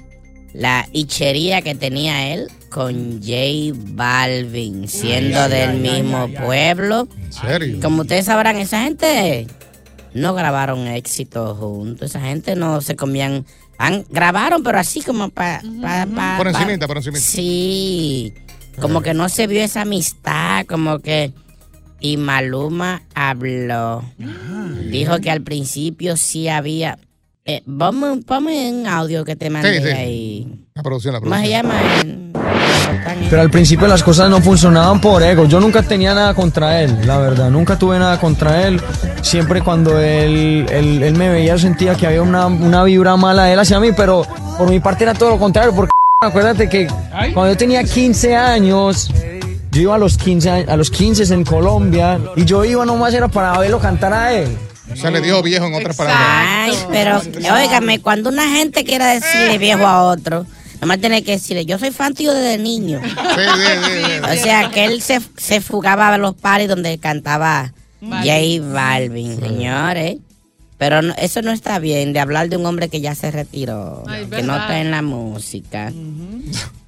la 0.55 0.89
hichería 0.93 1.63
que 1.63 1.75
tenía 1.75 2.33
él 2.33 2.49
con 2.71 3.21
J 3.21 3.77
Balvin, 3.91 4.89
siendo 4.89 5.49
del 5.49 5.81
mismo 5.81 6.29
pueblo. 6.29 7.09
¿En 7.17 7.33
serio? 7.33 7.81
Como 7.83 8.03
ustedes 8.03 8.27
sabrán, 8.27 8.57
esa 8.57 8.83
gente 8.85 9.49
no 10.15 10.33
grabaron 10.33 10.87
éxito 10.87 11.57
juntos, 11.57 12.11
esa 12.11 12.21
gente 12.21 12.55
no 12.55 12.81
se 12.81 12.95
comían, 12.95 13.45
han, 13.79 14.05
grabaron, 14.11 14.63
pero 14.63 14.79
así 14.79 15.03
como 15.03 15.29
para... 15.29 15.61
Por 16.39 16.49
encimita, 16.49 16.87
por 16.87 16.99
encimita. 16.99 17.21
Sí, 17.21 18.33
como 18.81 19.03
que 19.03 19.13
no 19.13 19.29
se 19.29 19.49
vio 19.49 19.61
esa 19.61 19.83
amistad, 19.83 20.65
como 20.67 21.01
que... 21.01 21.33
Y 22.01 22.17
Maluma 22.17 23.03
habló. 23.15 24.05
Dijo 24.91 25.19
que 25.19 25.31
al 25.31 25.43
principio 25.43 26.17
sí 26.17 26.49
había... 26.49 26.99
Eh, 27.47 27.63
ponme, 27.67 28.23
ponme 28.27 28.71
un 28.73 28.87
audio 28.87 29.23
que 29.25 29.37
te 29.37 29.51
mandé 29.51 29.79
Sí, 29.79 29.87
sí. 29.87 29.91
ahí. 29.93 30.59
La 30.75 30.83
producción, 30.83 31.13
la 31.13 31.21
¿Cómo 31.21 31.35
se 31.35 31.41
producción. 31.43 31.63
llama? 31.63 32.01
El- 32.01 33.29
Pero 33.29 33.43
al 33.43 33.51
principio 33.51 33.87
las 33.87 34.03
cosas 34.03 34.31
no 34.31 34.41
funcionaban 34.41 34.99
por 35.01 35.23
ego. 35.23 35.45
Yo 35.45 35.61
nunca 35.61 35.83
tenía 35.83 36.15
nada 36.15 36.33
contra 36.35 36.81
él, 36.81 36.97
la 37.07 37.19
verdad. 37.19 37.51
Nunca 37.51 37.79
tuve 37.79 37.99
nada 37.99 38.19
contra 38.19 38.67
él. 38.67 38.81
Siempre 39.21 39.61
cuando 39.63 40.01
él, 40.01 40.67
él, 40.71 41.03
él 41.03 41.15
me 41.15 41.29
veía, 41.29 41.53
yo 41.55 41.59
sentía 41.59 41.95
que 41.97 42.07
había 42.07 42.23
una, 42.23 42.47
una 42.47 42.83
vibra 42.85 43.17
mala 43.17 43.45
de 43.45 43.53
él 43.53 43.59
hacia 43.59 43.79
mí, 43.79 43.91
pero 43.95 44.25
por 44.57 44.71
mi 44.71 44.81
parte 44.81 45.05
era 45.05 45.13
todo 45.13 45.31
lo 45.31 45.39
contrario. 45.39 45.75
Porque 45.75 45.91
acuérdate 46.23 46.69
que 46.69 46.87
cuando 47.35 47.49
yo 47.53 47.57
tenía 47.59 47.85
15 47.85 48.35
años, 48.35 49.11
yo 49.71 49.81
iba 49.83 49.95
a 49.95 49.99
los 49.99 50.17
15, 50.17 50.51
años- 50.51 50.69
a 50.71 50.77
los 50.79 50.91
15 50.91 51.33
en 51.35 51.45
Colombia 51.45 52.19
y 52.37 52.45
yo 52.47 52.65
iba 52.65 52.87
nomás 52.87 53.13
era 53.13 53.29
para 53.29 53.59
verlo 53.59 53.79
cantar 53.81 54.13
a 54.15 54.33
él. 54.33 54.49
O 54.95 54.97
sea, 55.01 55.11
le 55.11 55.21
dijo 55.21 55.43
viejo 55.43 55.67
en 55.67 55.75
otras 55.75 55.97
palabras. 55.97 56.27
Ay, 56.29 56.73
pero 56.91 57.21
óigame, 57.55 58.01
cuando 58.01 58.31
una 58.31 58.49
gente 58.49 58.85
quiera 58.85 59.09
decirle 59.09 59.59
viejo 59.59 59.87
a 59.87 60.03
otro, 60.05 60.47
nomás 60.81 60.99
tiene 61.01 61.23
que 61.23 61.33
decirle, 61.33 61.65
yo 61.67 61.79
soy 61.79 61.91
fan 61.91 62.15
tuyo 62.15 62.33
desde 62.33 62.59
niño. 62.59 63.01
Sí, 63.05 63.11
sí, 63.11 63.71
sí, 63.85 64.05
sí. 64.07 64.21
O 64.41 64.43
sea, 64.43 64.71
que 64.71 64.85
él 64.87 65.03
se, 65.03 65.21
se 65.37 65.61
fugaba 65.61 66.13
a 66.15 66.19
los 66.19 66.35
paris 66.35 66.69
donde 66.69 66.99
cantaba 66.99 67.73
J 68.01 68.33
Balvin, 68.73 69.39
señores. 69.41 70.17
Pero 70.77 71.01
no- 71.03 71.15
eso 71.17 71.41
no 71.41 71.53
está 71.53 71.79
bien 71.79 72.13
de 72.13 72.21
hablar 72.21 72.49
de 72.49 72.57
un 72.57 72.67
hombre 72.67 72.89
que 72.89 73.01
ya 73.01 73.15
se 73.15 73.31
retiró, 73.31 74.03
Ay, 74.09 74.27
que 74.27 74.43
no 74.43 74.57
está 74.57 74.81
en 74.81 74.91
la 74.91 75.03
música. 75.03 75.93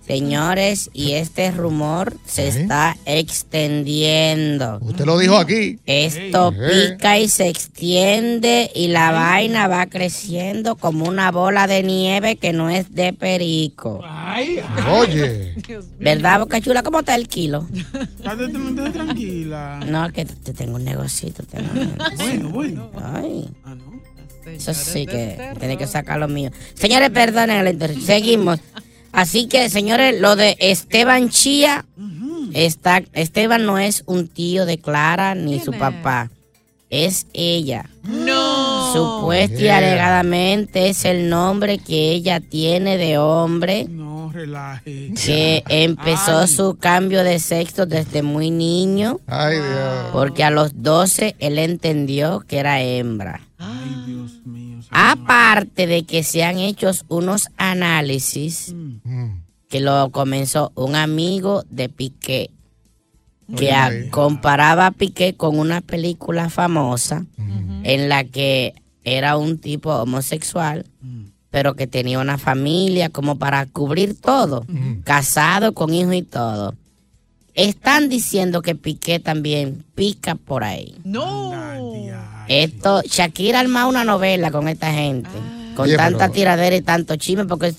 Señores, 0.07 0.89
y 0.93 1.13
este 1.13 1.51
rumor 1.51 2.17
se 2.27 2.45
¿Eh? 2.45 2.49
está 2.49 2.97
extendiendo. 3.07 4.79
Usted 4.81 5.05
lo 5.05 5.19
dijo 5.19 5.37
aquí. 5.37 5.79
Esto 5.85 6.55
Eh. 6.57 6.91
pica 6.93 7.19
y 7.19 7.29
se 7.29 7.49
extiende 7.49 8.71
y 8.75 8.89
la 8.89 9.11
vaina 9.11 9.67
va 9.67 9.87
creciendo 9.87 10.77
como 10.77 11.07
una 11.07 11.33
bola 11.33 11.67
de 11.67 11.83
nieve 11.83 12.37
que 12.37 12.53
no 12.53 12.71
es 12.71 12.95
de 12.95 13.13
perico. 13.13 14.01
Ay, 14.05 14.61
Oye. 14.97 15.55
¿Verdad, 15.99 16.39
Boca 16.41 16.61
Chula? 16.61 16.83
¿Cómo 16.85 17.01
está 17.01 17.17
el 17.17 17.27
kilo? 17.27 17.67
estate 18.19 18.49
tranquila. 18.93 19.81
No, 19.87 20.13
que 20.13 20.25
te 20.25 20.53
tengo 20.53 20.77
un 20.77 20.85
negocito. 20.85 21.43
tengo 21.43 21.69
un 21.73 21.79
negocito. 21.99 22.17
Bueno, 22.17 22.49
bueno. 22.51 22.91
Ay, 23.03 23.49
Ah, 23.65 23.75
no. 23.75 24.01
eso 24.53 24.73
sí 24.73 25.05
que 25.07 25.37
tiene 25.59 25.77
que 25.77 25.87
sacar 25.89 26.21
lo 26.21 26.29
mío. 26.29 26.51
Señores, 26.75 27.11
perdonen 27.11 27.65
la 27.65 27.71
interrupción. 27.71 28.07
Seguimos. 28.07 28.61
Así 29.16 29.46
que, 29.49 29.68
señores, 29.70 30.20
lo 30.20 30.37
de 30.37 30.56
Esteban 30.61 31.30
Chía, 31.30 31.85
está, 32.52 33.02
Esteban 33.14 33.64
no 33.64 33.78
es 33.78 34.02
un 34.06 34.28
tío 34.28 34.66
de 34.66 34.78
Clara 34.78 35.35
ni 35.35 35.58
su 35.58 35.73
papá. 35.73 36.30
Es 36.90 37.26
ella. 37.32 37.88
No. 38.04 38.92
Supuesta 38.92 39.61
y 39.61 39.68
alegadamente 39.68 40.88
es 40.88 41.04
el 41.04 41.28
nombre 41.28 41.78
que 41.78 42.11
ella 42.12 42.38
tiene 42.40 42.96
de 42.96 43.18
hombre 43.18 43.87
No, 43.88 44.30
relaje. 44.32 45.12
que 45.25 45.64
empezó 45.68 46.38
Ay. 46.40 46.49
su 46.49 46.76
cambio 46.78 47.25
de 47.25 47.40
sexo 47.40 47.87
desde 47.87 48.23
muy 48.23 48.50
niño 48.52 49.18
Ay, 49.26 49.56
Dios. 49.56 50.06
porque 50.12 50.44
a 50.44 50.50
los 50.50 50.80
12 50.82 51.35
él 51.40 51.58
entendió 51.58 52.44
que 52.46 52.58
era 52.58 52.80
hembra. 52.80 53.40
Ay, 53.58 54.04
Dios 54.06 54.32
mío. 54.44 54.56
Aparte 54.90 55.87
de 55.87 56.05
que 56.05 56.23
se 56.23 56.45
han 56.45 56.59
hecho 56.59 56.90
unos 57.09 57.49
análisis 57.57 58.75
Mm. 58.75 59.40
que 59.69 59.81
lo 59.81 60.11
comenzó 60.11 60.73
un 60.75 60.95
amigo 60.97 61.64
de 61.71 61.88
Piqué 61.88 62.50
que 63.57 63.73
a- 63.73 63.88
Oye. 63.88 64.11
comparaba 64.11 64.87
a 64.87 64.90
Piqué 64.90 65.35
con 65.35 65.59
una 65.59 65.81
película 65.81 66.50
famosa 66.50 67.26
en 67.85 68.09
la 68.09 68.25
que 68.25 68.75
era 69.05 69.37
un 69.37 69.59
tipo 69.59 69.95
homosexual, 69.95 70.85
pero 71.50 71.75
que 71.75 71.87
tenía 71.87 72.19
una 72.19 72.38
familia 72.38 73.09
como 73.11 73.37
para 73.38 73.66
cubrir 73.66 74.21
todo, 74.21 74.66
casado 75.05 75.73
con 75.75 75.95
hijos 75.95 76.14
y 76.14 76.23
todo. 76.23 76.75
Están 77.55 78.09
diciendo 78.09 78.61
que 78.62 78.75
Piqué 78.75 79.19
también 79.21 79.85
pica 79.95 80.35
por 80.35 80.62
ahí. 80.64 80.95
No. 81.05 81.52
Esto, 82.49 83.03
Shakira 83.03 83.61
arma 83.61 83.87
una 83.87 84.05
novela 84.05 84.50
con 84.50 84.69
esta 84.69 84.93
gente. 84.93 85.31
Con 85.75 85.87
Oye, 85.87 85.97
tanta 85.97 86.19
pero- 86.19 86.33
tiradera 86.33 86.76
y 86.76 86.83
tanto 86.83 87.17
chisme, 87.17 87.45
porque 87.45 87.75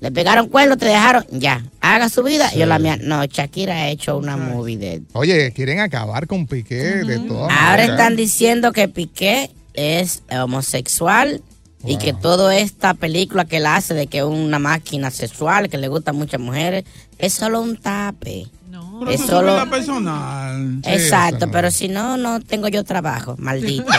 le 0.00 0.10
pegaron 0.10 0.48
cuernos, 0.48 0.78
te 0.78 0.86
dejaron, 0.86 1.24
ya. 1.30 1.64
Haga 1.80 2.08
su 2.08 2.22
vida, 2.22 2.52
yo 2.54 2.66
la 2.66 2.78
mía. 2.78 2.98
No, 3.00 3.24
Shakira 3.24 3.74
ha 3.74 3.88
hecho 3.88 4.16
una 4.16 4.36
movie 4.36 4.76
de 4.76 5.02
Oye, 5.12 5.52
quieren 5.52 5.80
acabar 5.80 6.26
con 6.26 6.46
Piqué 6.46 7.04
de 7.04 7.18
todas 7.20 7.52
Ahora 7.56 7.84
están 7.84 8.16
diciendo 8.16 8.72
que 8.72 8.88
Piqué 8.88 9.50
es 9.74 10.22
homosexual 10.30 11.40
y 11.84 11.96
que 11.98 12.12
toda 12.12 12.56
esta 12.56 12.94
película 12.94 13.44
que 13.44 13.56
él 13.56 13.66
hace 13.66 13.94
de 13.94 14.06
que 14.06 14.18
es 14.18 14.24
una 14.24 14.58
máquina 14.60 15.10
sexual, 15.10 15.68
que 15.68 15.78
le 15.78 15.88
gustan 15.88 16.14
muchas 16.16 16.40
mujeres, 16.40 16.84
es 17.18 17.32
solo 17.32 17.60
un 17.60 17.76
tape. 17.76 18.46
Pero 19.04 19.10
Es 19.16 19.20
solo... 19.26 19.52
vida 19.54 19.66
personal. 19.70 20.78
Exacto, 20.84 21.50
pero 21.50 21.70
si 21.70 21.88
no, 21.88 22.16
no 22.16 22.40
tengo 22.40 22.68
yo 22.68 22.84
trabajo, 22.84 23.34
maldito. 23.38 23.84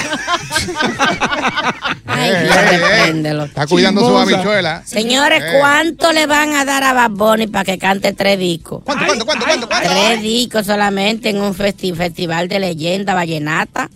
Ay, 2.06 2.30
Eh, 2.30 2.44
Dios, 2.44 2.56
eh, 2.58 3.12
eh. 3.32 3.44
Está 3.46 3.68
cuidando 3.68 4.02
su 4.02 4.18
habichuela. 4.18 4.84
Señores, 4.86 5.42
Eh. 5.44 5.58
¿cuánto 5.60 6.12
le 6.14 6.26
van 6.28 6.54
a 6.54 6.66
dar 6.66 6.84
a 6.84 6.94
Bad 6.94 7.12
Bunny 7.12 7.48
para 7.48 7.66
que 7.66 7.78
cante 7.78 8.14
tres 8.14 8.38
discos? 8.40 8.82
¿Cuánto, 8.86 9.06
cuánto, 9.06 9.26
cuánto, 9.26 9.46
cuánto? 9.46 9.68
cuánto? 9.68 9.90
Tres 9.90 10.22
discos 10.22 10.66
solamente 10.66 11.30
en 11.30 11.42
un 11.42 11.54
festi- 11.56 11.96
festival 11.96 12.48
de 12.48 12.60
leyenda 12.60 13.14
vallenata. 13.14 13.90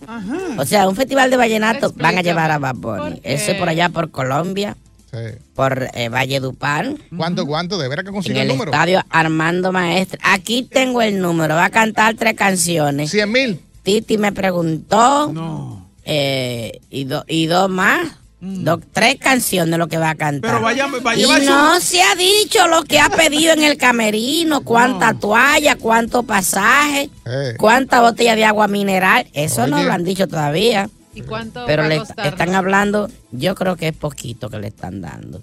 O 0.58 0.66
sea, 0.66 0.88
un 0.88 0.96
festival 0.96 1.30
de 1.30 1.38
vallenato 1.38 1.94
van 1.96 2.18
a 2.18 2.22
llevar 2.22 2.52
a 2.52 2.58
Bad 2.60 2.76
Bunny. 2.76 3.22
Eso 3.24 3.52
es 3.52 3.58
por 3.58 3.70
allá 3.70 3.90
por 3.90 4.10
Colombia, 4.12 4.76
Sí. 5.18 5.38
por 5.56 5.90
eh, 5.94 6.10
Valle 6.10 6.40
Dupán, 6.40 6.98
¿Cuánto, 7.16 7.46
cuánto? 7.46 7.78
¿De 7.78 7.88
veras 7.88 8.04
que 8.04 8.10
en 8.10 8.14
consigue 8.16 8.36
el 8.42 8.42
el 8.44 8.48
número? 8.50 8.72
estadio 8.72 9.02
Armando 9.10 9.72
Maestre. 9.72 10.20
Aquí 10.24 10.64
tengo 10.64 11.02
el 11.02 11.20
número. 11.20 11.56
Va 11.56 11.66
a 11.66 11.70
cantar 11.70 12.16
tres 12.16 12.34
canciones. 12.36 13.10
100 13.12 13.32
mil. 13.32 13.60
Titi 13.84 14.18
me 14.18 14.32
preguntó. 14.32 15.84
eh, 16.06 16.80
y, 16.90 17.04
do- 17.06 17.26
y 17.28 17.48
dos 17.48 17.70
más. 17.70 18.00
do- 18.40 18.80
tres 18.94 19.16
canciones 19.20 19.80
lo 19.80 19.88
que 19.88 19.98
va 19.98 20.12
a 20.12 20.16
cantar. 20.16 20.52
Pero 20.52 20.62
vaya- 20.64 20.86
va 21.06 21.12
a 21.12 21.16
y 21.16 21.24
su- 21.24 21.44
no 21.46 21.80
se 21.80 22.02
ha 22.04 22.14
dicho 22.16 22.68
lo 22.68 22.84
que 22.84 23.00
ha 23.00 23.10
pedido 23.10 23.52
en 23.52 23.64
el 23.64 23.78
camerino, 23.78 24.62
cuánta 24.64 25.16
toalla, 25.16 25.76
cuánto 25.76 26.22
pasaje, 26.24 27.10
Eh. 27.26 27.56
cuánta 27.58 28.00
botella 28.02 28.36
de 28.36 28.46
agua 28.46 28.68
mineral. 28.68 29.26
Eso 29.34 29.66
no 29.68 29.82
lo 29.84 29.92
han 29.92 30.04
dicho 30.04 30.28
todavía. 30.28 30.88
¿Y 31.18 31.22
cuánto 31.24 31.66
Pero 31.66 31.82
va 31.84 31.86
a 31.88 31.90
le 31.90 31.98
costar? 32.00 32.28
están 32.28 32.54
hablando, 32.56 33.10
yo 33.32 33.56
creo 33.56 33.76
que 33.76 33.88
es 33.90 33.96
poquito 33.96 34.50
que 34.50 34.60
le 34.60 34.68
están 34.68 35.02
dando. 35.02 35.42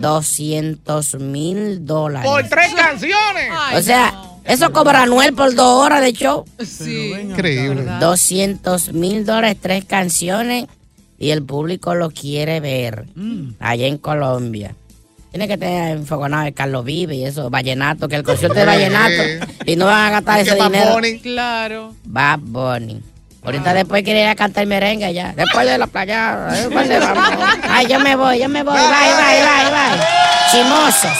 200 0.00 1.14
mil 1.20 1.86
dólares. 1.86 2.30
Por 2.30 2.48
tres 2.48 2.74
canciones. 2.74 3.50
Ay, 3.58 3.78
O 3.78 3.82
sea, 3.82 4.12
no. 4.12 4.40
eso 4.44 4.72
cobra 4.72 5.02
Anuel 5.02 5.32
por 5.34 5.54
dos 5.54 5.84
horas 5.84 6.02
de 6.02 6.12
show. 6.12 6.44
Sí. 6.64 7.12
Increíble. 7.20 7.84
200 8.00 8.92
mil 8.92 9.24
dólares, 9.24 9.56
tres 9.60 9.84
canciones 9.84 10.66
y 11.18 11.30
el 11.30 11.42
público 11.42 11.94
lo 11.94 12.10
quiere 12.10 12.60
ver 12.60 13.06
Mm. 13.14 13.52
allá 13.60 13.86
en 13.86 13.98
Colombia. 13.98 14.74
Tiene 15.30 15.48
que 15.48 15.56
tener 15.56 15.96
enfogonado 15.96 16.46
el 16.46 16.52
Carlos 16.52 16.84
Vive 16.84 17.14
y 17.14 17.24
eso, 17.24 17.48
Vallenato, 17.48 18.06
que 18.06 18.16
el 18.16 18.22
concierto 18.22 18.58
de 18.58 18.66
Vallenato 18.66 19.22
y 19.66 19.76
no 19.76 19.86
van 19.86 20.06
a 20.08 20.10
gastar 20.10 20.40
¿Y 20.40 20.44
qué 20.44 20.50
ese 20.50 20.58
Bad 20.58 20.70
dinero. 20.70 20.92
Bunny? 20.92 21.20
Claro. 21.20 21.94
Bad 22.04 22.38
Bunny. 22.42 23.00
Ahorita 23.44 23.74
después 23.74 24.04
quiere 24.04 24.22
ir 24.22 24.28
a 24.28 24.36
cantar 24.36 24.66
merengue 24.66 25.12
ya. 25.12 25.32
Después 25.36 25.66
de 25.66 25.76
la 25.76 25.88
playa. 25.88 26.48
¿eh? 26.52 26.68
Ay, 27.68 27.86
yo 27.88 27.98
me 27.98 28.14
voy, 28.14 28.38
yo 28.38 28.48
me 28.48 28.62
voy. 28.62 28.74
Bye, 28.74 28.82
bye, 28.82 29.42
bye, 29.42 29.70
bye. 29.70 30.06
Chimosos. 30.50 31.18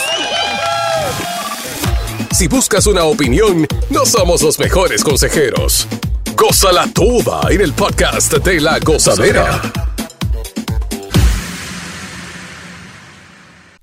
Si 2.30 2.46
buscas 2.48 2.86
una 2.86 3.04
opinión, 3.04 3.66
no 3.90 4.06
somos 4.06 4.40
los 4.42 4.58
mejores 4.58 5.02
consejeros. 5.02 5.86
Gózala 6.36 6.86
toda 6.94 7.42
en 7.50 7.60
el 7.60 7.72
podcast 7.72 8.32
de 8.32 8.60
la 8.60 8.78
gozadera. 8.78 9.60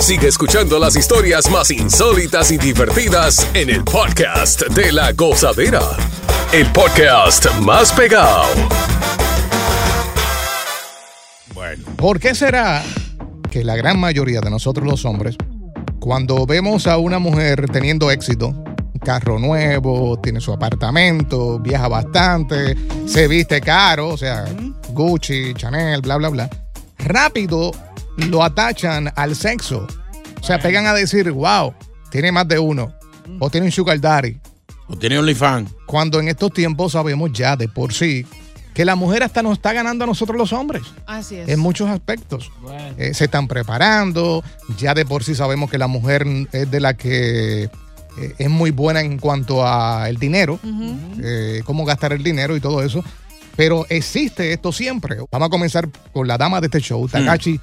Sigue 0.00 0.28
escuchando 0.28 0.78
las 0.78 0.96
historias 0.96 1.50
más 1.50 1.70
insólitas 1.70 2.50
y 2.50 2.56
divertidas 2.56 3.46
en 3.52 3.68
el 3.68 3.84
podcast 3.84 4.62
de 4.68 4.92
la 4.92 5.12
gozadera. 5.12 5.82
El 6.54 6.66
podcast 6.72 7.46
más 7.60 7.92
pegado. 7.92 8.44
Bueno. 11.52 11.84
¿Por 11.98 12.18
qué 12.18 12.34
será 12.34 12.82
que 13.50 13.62
la 13.62 13.76
gran 13.76 14.00
mayoría 14.00 14.40
de 14.40 14.48
nosotros 14.48 14.86
los 14.86 15.04
hombres, 15.04 15.36
cuando 16.00 16.46
vemos 16.46 16.86
a 16.86 16.96
una 16.96 17.18
mujer 17.18 17.66
teniendo 17.70 18.10
éxito, 18.10 18.54
carro 19.04 19.38
nuevo, 19.38 20.18
tiene 20.18 20.40
su 20.40 20.50
apartamento, 20.50 21.58
viaja 21.58 21.88
bastante, 21.88 22.74
se 23.06 23.28
viste 23.28 23.60
caro, 23.60 24.08
o 24.08 24.16
sea, 24.16 24.46
Gucci, 24.88 25.52
Chanel, 25.52 26.00
bla, 26.00 26.16
bla, 26.16 26.30
bla, 26.30 26.50
rápido 26.98 27.70
lo 28.28 28.42
atachan 28.42 29.12
al 29.16 29.34
sexo? 29.34 29.86
O 30.40 30.44
sea, 30.44 30.58
pegan 30.58 30.86
a 30.86 30.94
decir, 30.94 31.30
wow, 31.30 31.74
tiene 32.10 32.32
más 32.32 32.48
de 32.48 32.58
uno, 32.58 32.92
o 33.38 33.50
tiene 33.50 33.66
un 33.66 33.72
sugar 33.72 34.00
daddy. 34.00 34.38
O 34.88 34.96
tiene 34.96 35.18
OnlyFans. 35.18 35.70
Cuando 35.86 36.18
en 36.18 36.28
estos 36.28 36.52
tiempos 36.52 36.92
sabemos 36.92 37.32
ya 37.32 37.56
de 37.56 37.68
por 37.68 37.92
sí 37.92 38.26
que 38.74 38.84
la 38.84 38.96
mujer 38.96 39.22
hasta 39.22 39.42
nos 39.42 39.54
está 39.54 39.72
ganando 39.72 40.04
a 40.04 40.06
nosotros 40.06 40.38
los 40.38 40.52
hombres 40.52 40.82
Así 41.06 41.36
es. 41.36 41.48
en 41.48 41.58
muchos 41.60 41.88
aspectos. 41.90 42.50
Eh, 42.96 43.14
se 43.14 43.24
están 43.24 43.48
preparando, 43.48 44.42
ya 44.78 44.94
de 44.94 45.04
por 45.04 45.22
sí 45.24 45.34
sabemos 45.34 45.70
que 45.70 45.78
la 45.78 45.86
mujer 45.86 46.26
es 46.52 46.70
de 46.70 46.80
la 46.80 46.94
que 46.94 47.64
eh, 47.64 48.34
es 48.38 48.50
muy 48.50 48.70
buena 48.70 49.00
en 49.00 49.18
cuanto 49.18 49.66
a 49.66 50.08
el 50.08 50.16
dinero, 50.16 50.58
eh, 51.22 51.62
cómo 51.64 51.84
gastar 51.84 52.12
el 52.12 52.22
dinero 52.22 52.56
y 52.56 52.60
todo 52.60 52.82
eso. 52.82 53.04
Pero 53.56 53.84
existe 53.90 54.52
esto 54.52 54.72
siempre. 54.72 55.18
Vamos 55.30 55.48
a 55.48 55.50
comenzar 55.50 55.88
con 56.12 56.26
la 56.26 56.38
dama 56.38 56.60
de 56.60 56.68
este 56.68 56.80
show, 56.80 57.06
Takachi. 57.08 57.60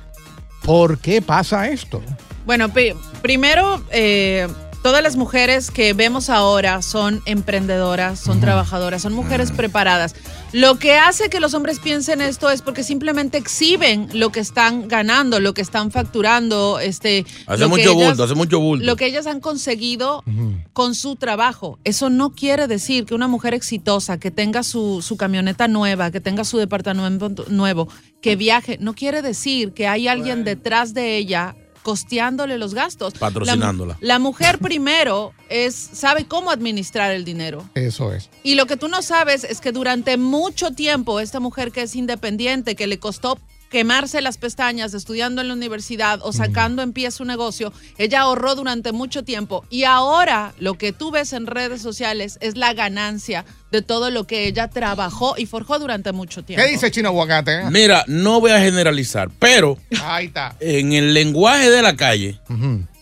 ¿Por 0.63 0.98
qué 1.00 1.22
pasa 1.22 1.67
esto? 1.70 2.02
Bueno, 2.46 2.70
pri- 2.70 2.96
primero, 3.22 3.82
eh, 3.91 4.48
todas 4.88 5.04
las 5.04 5.17
mujeres 5.17 5.69
que 5.69 5.91
vemos 5.91 6.30
ahora 6.30 6.82
son 6.82 7.21
emprendedoras, 7.26 8.21
son 8.21 8.39
trabajadoras, 8.39 9.02
son 9.02 9.12
mujeres 9.12 9.52
preparadas. 9.52 10.15
Lo 10.54 10.80
que 10.80 10.95
hace 10.95 11.30
que 11.30 11.41
los 11.41 11.54
hombres 11.54 11.80
piensen 11.82 12.21
esto 12.21 12.50
es 12.50 12.62
porque 12.62 12.84
simplemente 12.84 13.38
exhiben 13.38 14.08
lo 14.13 14.32
que 14.32 14.39
están 14.39 14.88
ganando, 14.88 15.41
lo 15.41 15.54
que 15.54 15.60
están 15.62 15.91
facturando. 15.91 16.80
Este, 16.80 17.26
Hace 17.47 17.60
lo 17.63 17.65
que 17.65 17.80
mucho 17.80 17.91
ellas- 17.91 18.08
bulto, 18.12 18.23
hace 18.23 18.36
mucho 18.36 18.60
bulto. 18.62 18.86
Lo 18.86 18.95
que 18.95 19.08
ellas 19.08 19.28
han 19.28 19.41
conseguido 19.41 20.23
con 20.71 20.95
su 20.95 21.17
trabajo. 21.17 21.80
Eso 21.84 22.10
no 22.10 22.30
quiere 22.30 22.67
decir 22.67 23.04
que 23.04 23.13
una 23.13 23.28
mujer 23.28 23.54
exitosa, 23.54 24.17
que 24.21 24.32
tenga 24.32 24.63
su, 24.63 25.02
su 25.02 25.17
camioneta 25.17 25.67
nueva, 25.67 26.12
que 26.12 26.21
tenga 26.21 26.45
su 26.45 26.60
departamento 26.60 27.30
nuevo, 27.50 27.89
que 28.21 28.38
viaje, 28.38 28.78
no 28.80 28.93
quiere 28.93 29.21
decir 29.21 29.73
que 29.73 29.86
hay 29.89 30.08
alguien 30.08 30.45
detrás 30.45 30.93
de 30.93 31.17
ella 31.17 31.58
costeándole 31.88 32.58
los 32.58 32.73
gastos. 32.73 33.13
La- 33.13 33.19
Patrocinándola. 33.21 33.97
La, 34.02 34.19
mujer 34.19 34.60
primero 34.62 35.32
es 35.47 35.73
sabe 35.73 36.26
cómo 36.26 36.52
administrar 36.52 37.12
el 37.13 37.23
dinero. 37.23 37.63
Eso 37.76 38.12
es. 38.12 38.30
Y 38.43 38.56
lo 38.56 38.65
que 38.65 38.76
tú 38.76 38.89
no 38.89 39.02
sabes 39.02 39.45
es 39.45 39.62
que 39.62 39.71
durante 39.71 40.17
mucho 40.17 40.71
tiempo 40.71 41.21
esta 41.21 41.39
mujer 41.39 41.71
que 41.71 41.84
es 41.84 41.95
independiente, 41.95 42.76
que 42.76 42.88
le 42.88 43.00
costó 43.00 43.39
quemarse 43.69 44.21
las 44.21 44.38
pestañas 44.38 44.93
estudiando 44.93 45.41
en 45.41 45.49
la 45.49 45.53
universidad 45.53 46.19
o 46.23 46.32
sacando 46.34 46.82
en 46.82 46.93
pie 46.93 47.12
su 47.12 47.25
negocio, 47.25 47.73
ella 47.97 48.21
ahorró 48.21 48.56
durante 48.56 48.91
mucho 48.91 49.23
tiempo 49.23 49.65
y 49.69 49.84
ahora 49.84 50.53
lo 50.60 50.75
que 50.75 50.93
tú 50.93 51.12
ves 51.12 51.34
en 51.34 51.47
redes 51.47 51.82
sociales 51.82 52.38
es 52.41 52.56
la 52.58 52.73
ganancia 52.73 53.45
de 53.71 53.82
todo 53.82 54.10
lo 54.10 54.25
que 54.25 54.47
ella 54.47 54.69
trabajó 54.69 55.36
y 55.38 55.45
forjó 55.45 55.80
durante 55.80 56.12
mucho 56.13 56.43
tiempo. 56.43 56.63
¿Qué 56.65 56.71
dice 56.71 56.89
Chino 56.91 57.10
Aguacate? 57.10 57.69
Mira, 57.69 58.06
no 58.08 58.39
voy 58.39 58.51
a 58.51 58.60
generalizar, 58.60 59.30
pero 59.39 59.77
Ahí 60.03 60.27
está. 60.27 60.56
en 60.60 60.93
el 60.93 61.13
lenguaje 61.13 61.69
de 61.69 61.82
la 61.82 61.95
calle, 61.95 62.39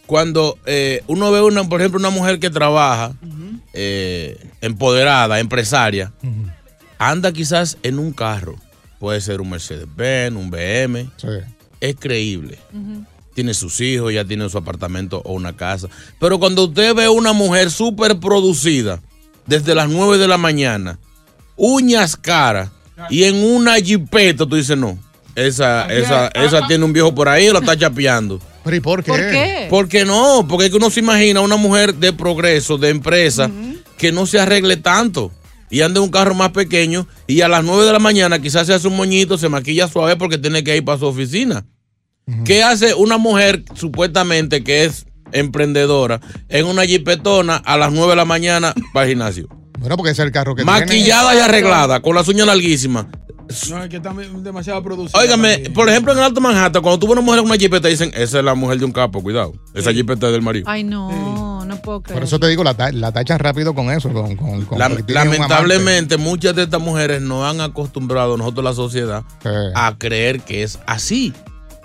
cuando 0.08 0.58
eh, 0.65 1.04
uno 1.08 1.32
ve, 1.32 1.41
una, 1.41 1.63
por 1.69 1.82
ejemplo, 1.82 1.99
una 1.99 2.10
mujer 2.10 2.39
que 2.39 2.49
trabaja 2.49 3.13
eh, 3.73 4.38
empoderada, 4.62 5.39
empresaria, 5.39 6.12
anda 6.97 7.32
quizás 7.32 7.78
en 7.84 7.99
un 7.99 8.12
carro. 8.12 8.56
Puede 9.06 9.22
ser 9.22 9.39
un 9.39 9.52
Mercedes-Benz, 9.52 10.36
un 10.36 10.50
BM. 10.50 11.08
Es 11.80 11.96
creíble. 12.00 12.58
Tiene 13.36 13.54
sus 13.54 13.80
hijos, 13.80 14.12
ya 14.12 14.26
tiene 14.26 14.50
su 14.50 14.58
apartamento 14.58 15.22
o 15.24 15.34
una 15.34 15.56
casa. 15.56 15.89
Pero 16.20 16.39
cuando 16.39 16.63
usted 16.63 16.96
ve 16.96 17.08
una 17.08 17.32
mujer 17.32 17.70
súper 17.70 18.20
producida, 18.20 19.00
desde 19.46 19.76
las 19.76 19.89
9 19.89 20.18
de 20.18 20.28
la 20.28 20.39
mañana, 20.39 20.98
uñas 21.56 22.15
caras, 22.15 22.72
y 23.12 23.26
en 23.26 23.36
una 23.36 23.76
jipeta, 23.76 24.48
tú 24.48 24.56
dices, 24.56 24.76
no, 24.76 24.98
esa, 25.36 25.86
esa, 25.86 26.30
esa 26.30 26.65
tiene 26.65 26.84
un 26.84 26.91
viejo 26.91 27.13
por 27.13 27.30
ahí 27.30 27.48
o 27.48 27.54
la 27.54 27.60
está 27.60 27.78
chapeando. 27.78 28.41
¿Pero 28.63 28.76
y 28.76 28.80
por 28.80 29.04
qué? 29.04 29.12
¿Por 29.12 29.20
qué? 29.20 29.68
Porque 29.70 30.04
no, 30.04 30.48
porque 30.50 30.65
es 30.65 30.72
que 30.72 30.78
uno 30.78 30.89
se 30.89 31.02
imagina 31.02 31.41
una 31.41 31.58
mujer 31.58 31.94
de 31.94 32.12
progreso, 32.12 32.80
de 32.80 32.89
empresa, 32.89 33.52
que 34.00 34.12
no 34.12 34.26
se 34.26 34.39
arregle 34.39 34.78
tanto 34.78 35.32
y 35.69 35.82
anda 35.82 35.99
en 35.99 36.04
un 36.04 36.12
carro 36.12 36.36
más 36.36 36.51
pequeño 36.51 37.08
y 37.28 37.41
a 37.41 37.47
las 37.47 37.63
9 37.63 37.86
de 37.86 37.93
la 37.93 37.99
mañana 37.99 38.39
quizás 38.39 38.67
se 38.67 38.73
hace 38.73 38.88
un 38.88 38.95
moñito, 38.95 39.38
se 39.38 39.49
maquilla 39.49 39.88
suave 39.88 40.15
porque 40.15 40.38
tiene 40.38 40.63
que 40.63 40.78
ir 40.78 40.86
para 40.86 40.99
su 40.99 41.06
oficina. 41.06 41.65
¿Qué 42.43 42.63
hace 42.63 42.95
una 42.95 43.17
mujer 43.17 43.63
supuestamente 43.75 44.63
que 44.63 44.86
es 44.86 45.06
emprendedora 45.32 46.21
en 46.49 46.65
una 46.65 46.86
jipetona 46.86 47.58
a 47.58 47.78
las 47.78 47.91
9 47.91 48.12
de 48.12 48.15
la 48.15 48.25
mañana 48.25 48.73
para 48.93 49.06
el 49.06 49.12
gimnasio? 49.12 49.47
Bueno, 49.80 49.97
porque 49.97 50.12
ese 50.12 50.21
es 50.23 50.25
el 50.25 50.32
carro 50.32 50.56
que 50.56 50.63
Maquillada 50.63 51.36
y 51.36 51.39
arreglada, 51.39 52.01
con 52.01 52.15
las 52.15 52.28
uñas 52.28 52.47
larguísimas. 52.47 53.06
No, 53.69 53.84
es 53.84 53.89
que 53.89 53.97
está 53.97 54.13
demasiado 54.13 54.81
producido. 54.84 55.19
Óigame, 55.19 55.69
por 55.73 55.89
ejemplo, 55.89 56.12
en 56.13 56.19
el 56.19 56.23
Alto 56.25 56.41
Manhattan, 56.41 56.81
cuando 56.81 56.99
tú 56.99 57.08
ves 57.08 57.13
una 57.13 57.21
mujer 57.21 57.39
en 57.41 57.45
una 57.45 57.55
jipeta, 57.55 57.88
dicen, 57.88 58.12
esa 58.15 58.39
es 58.39 58.43
la 58.45 58.55
mujer 58.55 58.79
de 58.79 58.86
un 58.86 58.91
capo, 58.91 59.21
cuidado. 59.21 59.53
Esa 59.73 59.91
jipeta 59.93 60.27
es 60.27 60.34
del 60.34 60.41
marido. 60.41 60.65
Ay, 60.69 60.84
no, 60.84 61.63
no 61.65 61.81
puedo 61.81 62.01
creer. 62.01 62.19
Por 62.19 62.27
eso 62.27 62.39
te 62.39 62.47
digo, 62.47 62.63
la, 62.63 62.75
la 62.91 63.12
tachan 63.12 63.39
rápido 63.39 63.73
con 63.75 63.91
eso. 63.91 64.12
Con, 64.12 64.36
con, 64.36 64.65
con 64.65 64.79
La- 64.79 64.89
lamentablemente, 65.08 66.17
muchas 66.17 66.55
de 66.55 66.63
estas 66.63 66.81
mujeres 66.81 67.21
nos 67.21 67.45
han 67.45 67.62
acostumbrado, 67.62 68.38
nosotros 68.38 68.63
la 68.63 68.73
sociedad, 68.73 69.23
a 69.75 69.95
creer 69.97 70.41
que 70.41 70.63
es 70.63 70.79
así. 70.88 71.34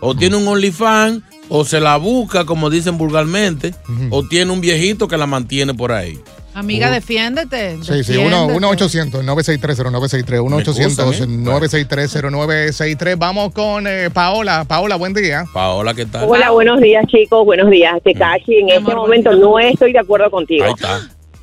O 0.01 0.15
tiene 0.15 0.37
un 0.37 0.49
OnlyFans, 0.49 1.23
o 1.51 1.65
se 1.65 1.79
la 1.81 1.97
busca, 1.99 2.47
como 2.47 2.71
dicen 2.71 2.97
vulgarmente, 2.97 3.75
o 4.11 4.27
tiene 4.27 4.51
un 4.51 4.61
viejito 4.63 5.09
que 5.09 5.19
la 5.19 5.27
mantiene 5.27 5.75
por 5.75 5.93
ahí. 5.93 6.19
Amiga, 6.55 6.89
Uh. 6.89 6.93
defiéndete. 6.95 7.77
Sí, 7.83 8.03
sí, 8.05 8.13
defiéndete. 8.13 8.55
1-800-963-0963. 8.55 10.49
Me 10.49 10.59
excusan, 10.59 10.91
¿eh? 10.91 11.45
1-800-963-0963. 11.45 13.17
Vamos 13.19 13.53
con 13.53 13.87
eh, 13.87 14.11
Paola. 14.13 14.65
Paola, 14.67 14.97
buen 14.97 15.13
día. 15.15 15.45
Paola, 15.53 15.95
¿qué 15.95 16.07
tal? 16.07 16.27
Hola, 16.29 16.51
buenos 16.51 16.81
días, 16.81 17.05
chicos. 17.07 17.45
Buenos 17.45 17.71
días, 17.71 17.95
Tekashi. 18.03 18.57
En 18.57 18.69
este 18.71 18.95
momento 18.95 19.33
no 19.33 19.59
estoy 19.59 19.93
de 19.93 20.01
acuerdo 20.01 20.31
contigo. 20.31 20.65
Ahí 20.65 20.73
está. 20.73 21.01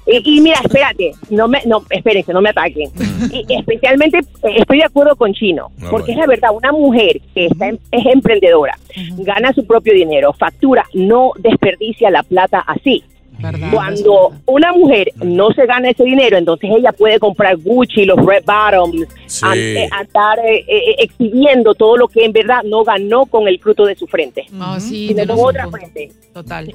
Y, 0.10 0.38
y 0.38 0.42
mira, 0.42 0.58
espérate, 0.64 1.12
no 1.30 1.50
me, 1.50 1.62
no, 1.66 1.84
espérense, 1.90 2.32
no 2.32 2.40
me 2.42 2.50
ataquen. 2.52 2.90
Y 3.30 3.46
especialmente 3.54 4.20
eh, 4.20 4.56
estoy 4.58 4.78
de 4.78 4.86
acuerdo 4.86 5.18
con 5.18 5.34
Chino, 5.34 5.70
Ah, 5.82 5.88
porque 5.92 6.14
bueno. 6.14 6.22
es 6.22 6.28
la 6.28 6.28
verdad, 6.28 6.50
una 6.56 6.72
mujer 6.72 7.20
que 7.36 7.48
está 7.48 7.68
en- 7.68 7.80
es 7.92 8.06
emprendedora, 8.06 8.78
gana 9.18 9.52
su 9.52 9.66
propio 9.68 9.94
dinero, 9.94 10.32
factura, 10.32 10.86
no 10.94 11.32
desperdicia 11.40 12.10
la 12.10 12.24
plata 12.24 12.60
así. 12.68 13.04
Cuando 13.72 14.34
una 14.46 14.74
mujer 14.74 15.12
no 15.24 15.52
se 15.52 15.66
gana 15.66 15.90
ese 15.90 16.04
dinero, 16.04 16.38
entonces 16.38 16.70
ella 16.76 16.92
puede 16.92 17.20
comprar 17.20 17.58
Gucci, 17.58 18.06
los 18.06 18.18
Red 18.26 18.44
Bottoms, 18.46 19.08
Sí. 19.28 19.46
eh, 19.56 19.88
andar 19.92 20.40
eh, 20.40 20.66
eh, 20.68 20.96
exhibiendo 21.00 21.74
todo 21.76 21.98
lo 21.98 22.08
que 22.08 22.24
en 22.26 22.32
verdad 22.32 22.64
no 22.64 22.84
ganó 22.84 23.26
con 23.26 23.48
el 23.48 23.60
fruto 23.60 23.86
de 23.86 23.96
su 23.96 24.08
frente. 24.08 24.46
No, 24.52 24.80
sí, 24.80 25.10
sino 25.10 25.28
con 25.36 25.46
otra 25.50 25.64
punto. 25.64 25.78
frente. 25.78 26.12
Total. 26.34 26.74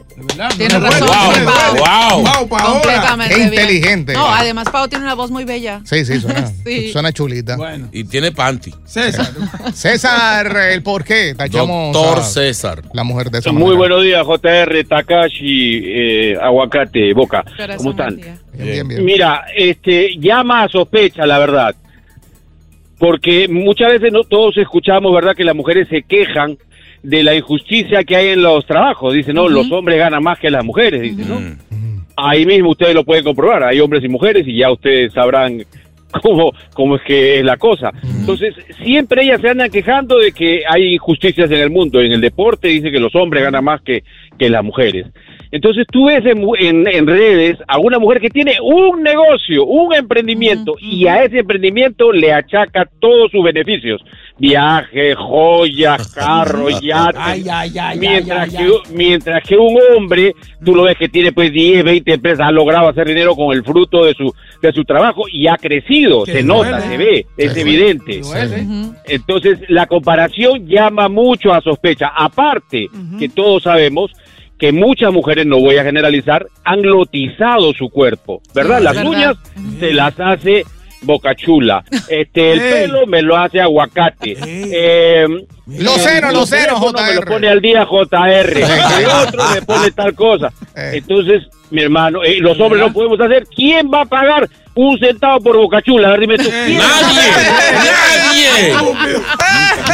Tienes 0.57 0.81
no, 0.81 0.87
razón. 0.87 1.09
wow, 1.09 1.77
wow, 1.77 2.22
wow, 2.25 2.48
Paola. 2.48 2.64
Completamente 2.72 3.35
Qué 3.35 3.42
inteligente. 3.42 4.12
No, 4.12 4.27
además 4.27 4.68
Pau 4.70 4.88
tiene 4.88 5.05
una 5.05 5.14
voz 5.14 5.31
muy 5.31 5.44
bella. 5.44 5.81
Sí, 5.85 6.05
sí, 6.05 6.20
suena, 6.20 6.46
Sí. 6.64 6.90
suena 6.92 7.12
chulita. 7.12 7.57
Y 7.92 8.05
tiene 8.05 8.33
panty. 8.33 8.72
César. 8.85 9.27
César, 9.75 10.57
el 10.72 10.83
por 10.83 11.05
qué 11.05 11.35
tachamos 11.37 11.92
Doctor 11.94 12.22
César. 12.25 12.83
la 12.92 13.05
mujer 13.05 13.31
de 13.31 13.38
esa 13.38 13.53
Muy 13.53 13.61
manera. 13.77 13.79
buenos 13.79 14.03
días, 14.03 14.27
JR, 14.27 14.85
Takashi, 14.85 15.83
eh, 15.85 16.37
Aguacate, 16.53 17.12
Boca. 17.15 17.45
¿Cómo 17.77 17.91
están? 17.91 18.17
Bien, 18.17 18.38
bien, 18.55 18.88
bien. 18.88 19.05
Mira, 19.05 19.45
este, 19.57 20.17
llama 20.19 20.62
a 20.62 20.69
sospecha, 20.69 21.27
la 21.27 21.38
verdad. 21.38 21.75
Porque 22.99 23.49
muchas 23.49 23.93
veces 23.93 24.12
no 24.12 24.23
todos 24.23 24.57
escuchamos, 24.59 25.12
¿verdad?, 25.12 25.35
que 25.35 25.45
las 25.45 25.57
mujeres 25.57 25.88
se 25.88 26.03
quejan 26.03 26.57
de 27.03 27.23
la 27.23 27.35
injusticia 27.35 28.05
que 28.05 28.17
hay 28.17 28.29
en 28.29 28.43
los 28.43 28.65
trabajos. 28.67 29.15
Dicen, 29.15 29.35
no, 29.35 29.49
los 29.49 29.71
hombres 29.73 29.99
ganan 29.99 30.23
más 30.23 30.38
que 30.38 30.51
las 30.51 30.65
mujeres, 30.65 31.03
dicen, 31.03 31.29
¿no? 31.29 31.41
Ahí 32.17 32.47
mismo 32.47 32.71
ustedes 32.71 32.95
lo 32.95 33.05
pueden 33.05 33.25
comprobar. 33.25 33.65
Hay 33.65 33.81
hombres 33.81 34.05
y 34.05 34.09
mujeres 34.09 34.47
y 34.47 34.59
ya 34.59 34.71
ustedes 34.71 35.12
sabrán 35.12 35.65
cómo, 36.23 36.53
cómo 36.75 36.97
es 36.97 37.03
que 37.03 37.38
es 37.38 37.45
la 37.45 37.57
cosa. 37.57 37.91
Entonces, 38.03 38.55
siempre 38.83 39.25
ellas 39.25 39.41
se 39.41 39.49
andan 39.49 39.71
quejando 39.71 40.19
de 40.19 40.33
que 40.33 40.62
hay 40.69 40.95
injusticias 40.95 41.51
en 41.51 41.59
el 41.59 41.71
mundo. 41.71 42.01
En 42.01 42.12
el 42.12 42.21
deporte 42.21 42.69
dice 42.69 42.91
que 42.91 43.01
los 43.01 43.15
hombres 43.15 43.43
ganan 43.43 43.65
más 43.65 43.81
que, 43.83 44.05
que 44.38 44.51
las 44.51 44.62
mujeres. 44.62 45.07
Entonces 45.53 45.87
tú 45.93 46.07
ves 46.07 46.25
en, 46.25 46.43
en- 46.59 46.88
en 46.88 47.07
redes 47.07 47.59
a 47.69 47.79
una 47.79 47.99
mujer 47.99 48.21
que 48.21 48.31
tiene 48.31 48.55
un 48.62 49.03
negocio, 49.03 49.65
un 49.67 49.95
emprendimiento, 49.95 50.75
y 50.81 51.07
a 51.07 51.23
ese 51.25 51.41
emprendimiento 51.41 52.11
le 52.11 52.33
achaca 52.33 52.88
todos 53.01 53.31
sus 53.31 53.45
beneficios. 53.45 54.01
Viajes, 54.38 55.15
joyas, 55.17 56.12
carros, 56.15 56.81
yates. 56.81 57.21
Ay, 57.23 57.45
ay, 57.51 57.71
ay, 57.79 57.99
mientras, 57.99 58.49
que, 58.51 58.69
mientras 58.95 59.43
que 59.47 59.57
un 59.57 59.79
hombre, 59.95 60.35
tú 60.65 60.75
lo 60.75 60.85
ves 60.85 60.97
que 60.97 61.09
tiene 61.09 61.33
pues 61.33 61.53
10, 61.53 61.85
20 61.85 62.15
empresas, 62.15 62.47
ha 62.49 62.51
logrado 62.51 62.88
hacer 62.88 63.07
dinero 63.07 63.37
con 63.37 63.55
el 63.55 63.62
fruto 63.62 64.05
de 64.05 64.15
su, 64.15 64.35
de 64.62 64.73
su 64.73 64.85
trabajo 64.85 65.25
y 65.31 65.47
ha 65.49 65.57
crecido, 65.57 66.25
Que 66.25 66.33
se 66.33 66.43
duele. 66.43 66.71
nota, 66.71 66.81
se 66.81 66.97
ve, 66.97 67.27
es 67.37 67.57
evidente. 67.57 68.21
duele. 68.21 68.67
Entonces, 69.07 69.59
la 69.69 69.87
comparación 69.87 70.67
llama 70.67 71.09
mucho 71.09 71.53
a 71.53 71.61
sospecha. 71.61 72.11
Aparte, 72.17 72.88
que 73.19 73.29
todos 73.29 73.65
sabemos 73.65 74.11
que 74.62 74.70
muchas 74.70 75.12
mujeres, 75.12 75.44
no 75.44 75.59
voy 75.59 75.77
a 75.77 75.83
generalizar, 75.83 76.46
han 76.62 76.83
lotizado 76.83 77.72
su 77.72 77.90
cuerpo, 77.90 78.40
¿verdad? 78.55 78.79
Sí, 78.79 78.85
Las 78.85 78.94
verdad. 78.94 79.11
uñas 79.11 79.35
se 79.81 79.92
las 79.92 80.14
hace 80.20 80.64
bocachula. 81.03 81.83
Este, 82.09 82.53
el 82.53 82.61
Ey. 82.61 82.72
pelo 82.87 83.05
me 83.09 83.22
lo 83.22 83.37
hace 83.37 83.61
aguacate. 83.61 84.37
Eh, 84.40 85.27
Los 85.66 85.96
eh, 85.96 86.01
senos, 86.01 86.33
los 86.33 86.48
senos, 86.48 86.79
teléfonos 86.81 87.03
Me 87.03 87.14
lo 87.14 87.20
JR. 87.22 87.27
pone 87.33 87.48
al 87.48 87.61
día 87.61 87.85
JR. 87.85 88.57
El 89.01 89.07
otro 89.27 89.42
me 89.53 89.62
pone 89.62 89.90
tal 89.90 90.14
cosa. 90.14 90.53
Entonces, 90.77 91.42
mi 91.72 91.83
hermano, 91.83 92.22
eh, 92.22 92.37
los 92.38 92.61
hombres 92.61 92.81
no 92.87 92.92
podemos 92.92 93.20
hacer. 93.20 93.44
¿Quién 93.53 93.90
va 93.92 94.03
a 94.03 94.07
pagar 94.07 94.48
un 94.77 94.96
centavo 95.01 95.40
por 95.42 95.57
bocachula? 95.57 96.07
A 96.07 96.11
ver, 96.12 96.20
dime 96.20 96.37
tú. 96.38 96.48
¿quién? 96.48 96.79
¡Nadie! 96.79 98.72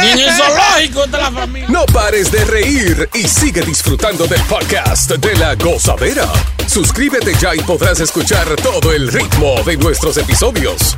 Ni 0.01 0.07
en 0.11 0.19
el 0.19 0.31
zoológico 0.33 1.03
está 1.05 1.17
la 1.17 1.31
familia. 1.31 1.69
No 1.69 1.85
pares 1.85 2.31
de 2.31 2.43
reír 2.45 3.09
y 3.13 3.27
sigue 3.27 3.61
disfrutando 3.61 4.27
del 4.27 4.41
podcast 4.43 5.11
de 5.11 5.35
la 5.37 5.55
gozadera. 5.55 6.25
Suscríbete 6.67 7.33
ya 7.39 7.55
y 7.55 7.59
podrás 7.59 7.99
escuchar 7.99 8.47
todo 8.57 8.93
el 8.93 9.11
ritmo 9.11 9.61
de 9.65 9.77
nuestros 9.77 10.17
episodios. 10.17 10.95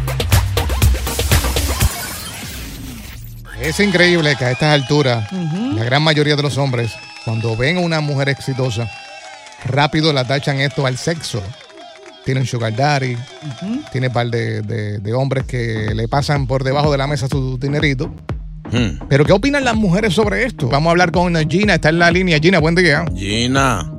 Es 3.61 3.79
increíble 3.79 4.35
que 4.37 4.45
a 4.45 4.51
estas 4.51 4.73
alturas, 4.73 5.31
la 5.31 5.83
gran 5.83 6.01
mayoría 6.01 6.35
de 6.35 6.41
los 6.41 6.57
hombres, 6.57 6.91
cuando 7.25 7.55
ven 7.55 7.77
a 7.77 7.81
una 7.81 8.01
mujer 8.01 8.29
exitosa, 8.29 8.89
rápido 9.65 10.11
la 10.13 10.25
tachan 10.25 10.59
esto 10.59 10.85
al 10.85 10.97
sexo. 10.97 11.41
Tiene 12.25 12.41
un 12.41 12.47
sugar 12.47 12.75
daddy, 12.75 13.15
tiene 13.91 14.07
un 14.07 14.13
par 14.13 14.27
de, 14.27 14.61
de- 14.61 14.99
de 14.99 15.13
hombres 15.13 15.45
que 15.45 15.91
le 15.93 16.07
pasan 16.07 16.47
por 16.47 16.63
debajo 16.63 16.91
de 16.91 16.97
la 16.97 17.07
mesa 17.07 17.27
su 17.27 17.57
dinerito. 17.59 18.11
Pero 19.09 19.25
¿qué 19.25 19.33
opinan 19.33 19.63
las 19.63 19.75
mujeres 19.75 20.13
sobre 20.13 20.45
esto? 20.45 20.69
Vamos 20.69 20.87
a 20.87 20.91
hablar 20.91 21.11
con 21.11 21.35
Gina, 21.49 21.75
está 21.75 21.89
en 21.89 21.99
la 21.99 22.11
línea. 22.11 22.39
Gina, 22.39 22.59
buen 22.59 22.75
día. 22.75 23.05
Gina. 23.15 23.91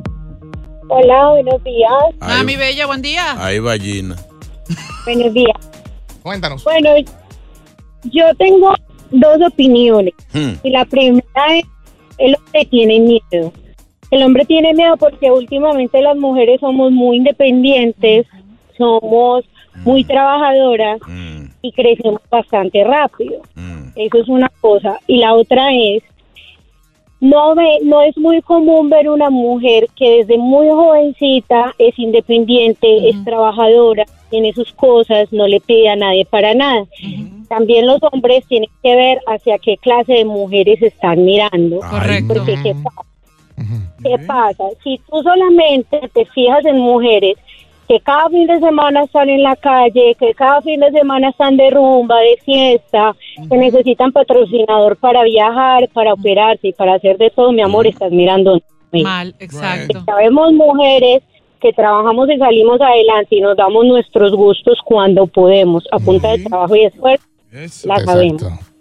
Hola, 0.88 1.28
buenos 1.30 1.64
días. 1.64 1.92
Ah, 2.20 2.42
mi 2.44 2.56
bella, 2.56 2.86
buen 2.86 3.02
día. 3.02 3.36
Ahí 3.38 3.58
va 3.58 3.76
Gina. 3.76 4.16
Buenos 5.04 5.34
días. 5.34 5.56
Cuéntanos. 6.22 6.64
Bueno, 6.64 6.90
yo 8.04 8.34
tengo 8.38 8.74
dos 9.10 9.38
opiniones. 9.46 10.14
Hmm. 10.32 10.52
Y 10.62 10.70
la 10.70 10.84
primera 10.84 11.56
es, 11.56 11.64
el 12.18 12.36
hombre 12.36 12.64
tiene 12.66 13.00
miedo. 13.00 13.52
El 14.10 14.22
hombre 14.22 14.44
tiene 14.44 14.74
miedo 14.74 14.96
porque 14.96 15.30
últimamente 15.30 16.00
las 16.02 16.16
mujeres 16.16 16.60
somos 16.60 16.92
muy 16.92 17.16
independientes, 17.16 18.26
somos 18.76 19.44
muy 19.84 20.04
trabajadoras 20.04 21.00
y 21.62 21.72
crecemos 21.72 22.20
bastante 22.30 22.84
rápido. 22.84 23.40
Eso 23.96 24.18
es 24.18 24.28
una 24.28 24.50
cosa. 24.60 24.98
Y 25.06 25.18
la 25.18 25.34
otra 25.34 25.72
es, 25.72 26.02
no, 27.20 27.54
ve, 27.54 27.78
no 27.84 28.02
es 28.02 28.16
muy 28.16 28.42
común 28.42 28.90
ver 28.90 29.08
una 29.08 29.30
mujer 29.30 29.88
que 29.96 30.18
desde 30.18 30.38
muy 30.38 30.68
jovencita 30.68 31.74
es 31.78 31.98
independiente, 31.98 33.08
es 33.08 33.24
trabajadora, 33.24 34.04
tiene 34.30 34.52
sus 34.52 34.72
cosas, 34.72 35.32
no 35.32 35.46
le 35.46 35.60
pide 35.60 35.88
a 35.88 35.96
nadie 35.96 36.24
para 36.24 36.54
nada. 36.54 36.84
También 37.48 37.86
los 37.86 38.00
hombres 38.10 38.46
tienen 38.48 38.70
que 38.82 38.96
ver 38.96 39.20
hacia 39.26 39.58
qué 39.58 39.76
clase 39.76 40.14
de 40.14 40.24
mujeres 40.24 40.82
están 40.82 41.24
mirando. 41.24 41.80
Correcto. 41.80 42.34
Porque 42.34 42.56
¿qué 42.62 42.74
pasa? 42.74 43.08
¿Qué 44.02 44.18
pasa? 44.26 44.64
Si 44.82 45.00
tú 45.08 45.22
solamente 45.22 46.00
te 46.12 46.24
fijas 46.26 46.64
en 46.64 46.78
mujeres 46.78 47.36
que 47.88 48.00
cada 48.00 48.28
fin 48.28 48.46
de 48.46 48.60
semana 48.60 49.04
están 49.04 49.28
en 49.28 49.42
la 49.42 49.56
calle, 49.56 50.16
que 50.18 50.34
cada 50.34 50.62
fin 50.62 50.80
de 50.80 50.90
semana 50.92 51.30
están 51.30 51.56
de 51.56 51.70
rumba, 51.70 52.18
de 52.20 52.38
fiesta, 52.44 53.14
que 53.50 53.56
necesitan 53.56 54.12
patrocinador 54.12 54.96
para 54.96 55.22
viajar, 55.24 55.88
para 55.92 56.14
operarse 56.14 56.68
y 56.68 56.72
para 56.72 56.94
hacer 56.94 57.18
de 57.18 57.30
todo, 57.30 57.52
mi 57.52 57.62
amor, 57.62 57.86
estás 57.86 58.10
mirando 58.10 58.58
Mal, 59.00 59.34
exacto. 59.38 60.02
Sabemos 60.04 60.52
mujeres 60.52 61.22
que 61.60 61.72
trabajamos 61.72 62.28
y 62.28 62.36
salimos 62.36 62.80
adelante 62.80 63.36
y 63.36 63.40
nos 63.40 63.56
damos 63.56 63.86
nuestros 63.86 64.32
gustos 64.32 64.78
cuando 64.84 65.26
podemos, 65.26 65.84
a 65.92 65.98
punta 65.98 66.32
de 66.32 66.44
trabajo 66.44 66.76
y 66.76 66.84
esfuerzo, 66.84 67.24
la 67.84 68.00
sabemos. 68.00 68.71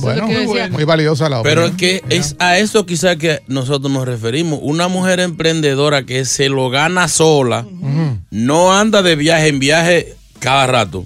Bueno, 0.00 0.28
muy 0.70 0.84
valiosa 0.84 1.28
la 1.28 1.42
Pero 1.42 1.66
opinión. 1.66 2.00
es 2.00 2.08
que 2.08 2.16
es 2.16 2.36
a 2.38 2.58
eso 2.58 2.86
quizás 2.86 3.16
que 3.16 3.42
nosotros 3.48 3.90
nos 3.92 4.06
referimos. 4.06 4.60
Una 4.62 4.88
mujer 4.88 5.20
emprendedora 5.20 6.04
que 6.04 6.24
se 6.24 6.48
lo 6.48 6.70
gana 6.70 7.08
sola, 7.08 7.66
no 8.30 8.72
anda 8.72 9.02
de 9.02 9.16
viaje 9.16 9.48
en 9.48 9.58
viaje 9.58 10.14
cada 10.38 10.66
rato. 10.66 11.04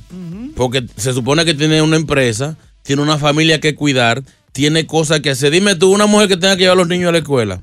Porque 0.55 0.85
se 0.97 1.12
supone 1.15 1.45
que 1.45 1.55
tiene 1.55 1.81
una 1.81 1.97
empresa, 1.97 2.57
tiene 2.83 3.01
una 3.03 3.17
familia 3.19 3.59
que 3.61 3.75
cuidar, 3.75 4.23
tiene 4.53 4.87
cosas 4.87 5.21
que 5.21 5.31
hacer. 5.31 5.51
Dime 5.51 5.75
tú, 5.77 5.91
una 5.93 6.07
mujer 6.07 6.29
que 6.29 6.37
tenga 6.37 6.57
que 6.57 6.65
llevar 6.65 6.77
a 6.77 6.81
los 6.81 6.88
niños 6.88 7.09
a 7.09 7.12
la 7.12 7.19
escuela, 7.19 7.62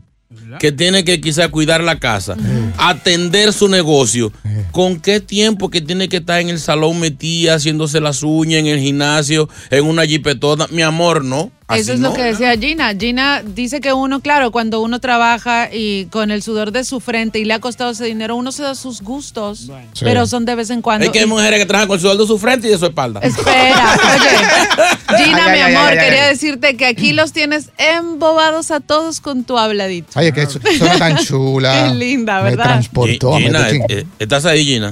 que 0.60 0.72
tiene 0.72 1.04
que 1.04 1.22
quizás 1.22 1.50
cuidar 1.50 1.82
la 1.84 2.00
casa, 2.00 2.36
atender 2.78 3.54
su 3.54 3.68
negocio, 3.68 4.32
¿con 4.72 5.00
qué 5.00 5.20
tiempo 5.20 5.70
que 5.70 5.82
tiene 5.82 6.10
que 6.10 6.18
estar 6.18 6.40
en 6.40 6.50
el 6.50 6.60
salón 6.60 7.00
metida, 7.00 7.56
haciéndose 7.56 8.00
las 8.00 8.24
uñas, 8.24 8.60
en 8.62 8.68
el 8.68 8.80
gimnasio, 8.80 9.50
en 9.70 9.86
una 9.86 10.06
jipetona? 10.06 10.68
Mi 10.72 10.82
amor, 10.82 11.24
no. 11.24 11.52
Así 11.68 11.82
Eso 11.82 11.94
es 11.94 12.00
no. 12.00 12.10
lo 12.10 12.16
que 12.16 12.24
decía 12.24 12.58
Gina. 12.58 12.96
Gina 13.00 13.44
dice 13.46 13.80
que 13.80 13.94
uno, 13.94 14.22
claro, 14.22 14.50
cuando 14.50 14.82
uno 14.82 15.00
trabaja 15.00 15.70
y 15.72 16.06
con 16.06 16.32
el 16.32 16.42
sudor 16.42 16.72
de 16.72 16.84
su 16.84 17.00
frente 17.00 17.38
y 17.38 17.46
le 17.46 17.54
ha 17.54 17.60
costado 17.60 17.92
ese 17.92 18.06
dinero, 18.06 18.36
uno 18.36 18.52
se 18.52 18.64
da 18.64 18.74
sus 18.74 19.04
gustos, 19.04 19.70
Sí. 19.94 20.04
pero 20.04 20.26
son 20.26 20.46
de 20.46 20.56
vez 20.56 20.72
en 20.72 20.82
cuando. 20.82 21.06
Es 21.06 21.12
que 21.12 21.20
hay 21.20 21.28
mujeres 21.28 21.60
que 21.60 21.68
trabajan 21.68 21.88
con 21.88 21.98
el 21.98 22.02
sueldo 22.02 22.24
de 22.24 22.28
su 22.28 22.40
frente 22.40 22.68
y 22.68 22.72
de 22.72 22.78
su 22.80 22.88
espalda. 22.88 23.20
Espera, 23.20 24.00
oye, 24.16 25.24
Gina, 25.26 25.46
Ay, 25.46 25.52
mi 25.52 25.60
ay, 25.60 25.76
amor, 25.76 25.92
ay, 25.92 25.98
ay, 26.00 26.06
quería 26.06 26.24
ay. 26.24 26.30
decirte 26.30 26.76
que 26.76 26.88
aquí 26.88 27.14
los 27.14 27.34
tienes 27.34 27.70
embobados 27.78 28.72
a 28.72 28.80
todos 28.80 29.20
con 29.22 29.44
tu 29.44 29.60
habladito. 29.60 30.20
Oye, 30.20 30.34
que 30.40 30.52
su- 30.52 30.60
suena 30.78 30.98
tan 30.98 31.18
chula. 31.26 31.88
Qué 31.90 31.96
linda, 31.96 32.42
Me 32.44 32.50
¿verdad? 32.52 32.64
transportó. 32.66 33.36
a 33.36 33.40
Gina, 33.40 33.60
Medellín. 33.60 33.84
eh, 33.90 34.06
¿estás 34.20 34.46
ahí, 34.46 34.64
Gina? 34.66 34.92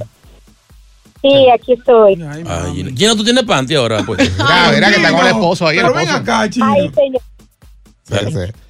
Sí, 1.21 1.29
aquí 1.53 1.73
estoy. 1.73 2.21
Ay, 2.23 2.43
Gina. 2.75 2.91
Gina, 2.95 3.15
¿tú 3.15 3.23
tienes 3.23 3.43
panty 3.43 3.75
ahora? 3.75 4.03
Pues? 4.05 4.19
Mira, 4.37 4.71
mira 4.73 4.89
que 4.89 4.95
está 4.97 5.11
con 5.11 5.21
el 5.21 5.27
esposo 5.27 5.67
ahí. 5.67 5.77
el 5.77 5.83
Pero 5.83 5.95
ven 5.95 6.03
esposo. 6.07 6.21
acá, 6.21 6.39
Ay, 6.41 6.49
chino. 6.49 6.73
señor. 6.93 7.21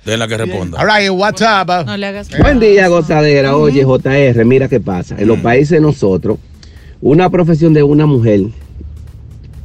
Déjala 0.06 0.28
que 0.28 0.38
responda. 0.38 0.80
All 0.80 0.88
right, 0.88 1.12
what's 1.12 1.42
up? 1.42 1.86
No 1.86 1.96
le 1.98 2.08
hagas 2.08 2.30
Buen 2.40 2.60
día, 2.60 2.88
gozadera. 2.88 3.56
Oye, 3.56 3.84
JR, 3.84 4.46
mira 4.46 4.68
qué 4.68 4.80
pasa. 4.80 5.16
En 5.20 5.28
los 5.28 5.40
países 5.40 5.70
de 5.72 5.82
nosotros, 5.82 6.40
una 7.02 7.30
profesión 7.30 7.74
de 7.74 7.84
una 7.84 8.08
mujer, 8.08 8.42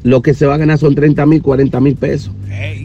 lo 0.03 0.21
que 0.21 0.35
se 0.35 0.45
va 0.47 0.57
a 0.57 0.59
ganar 0.59 0.77
son 0.79 0.95
30 0.95 1.25
mil, 1.25 1.41
40 1.41 1.81
mil 1.81 1.97
pesos. 1.97 2.33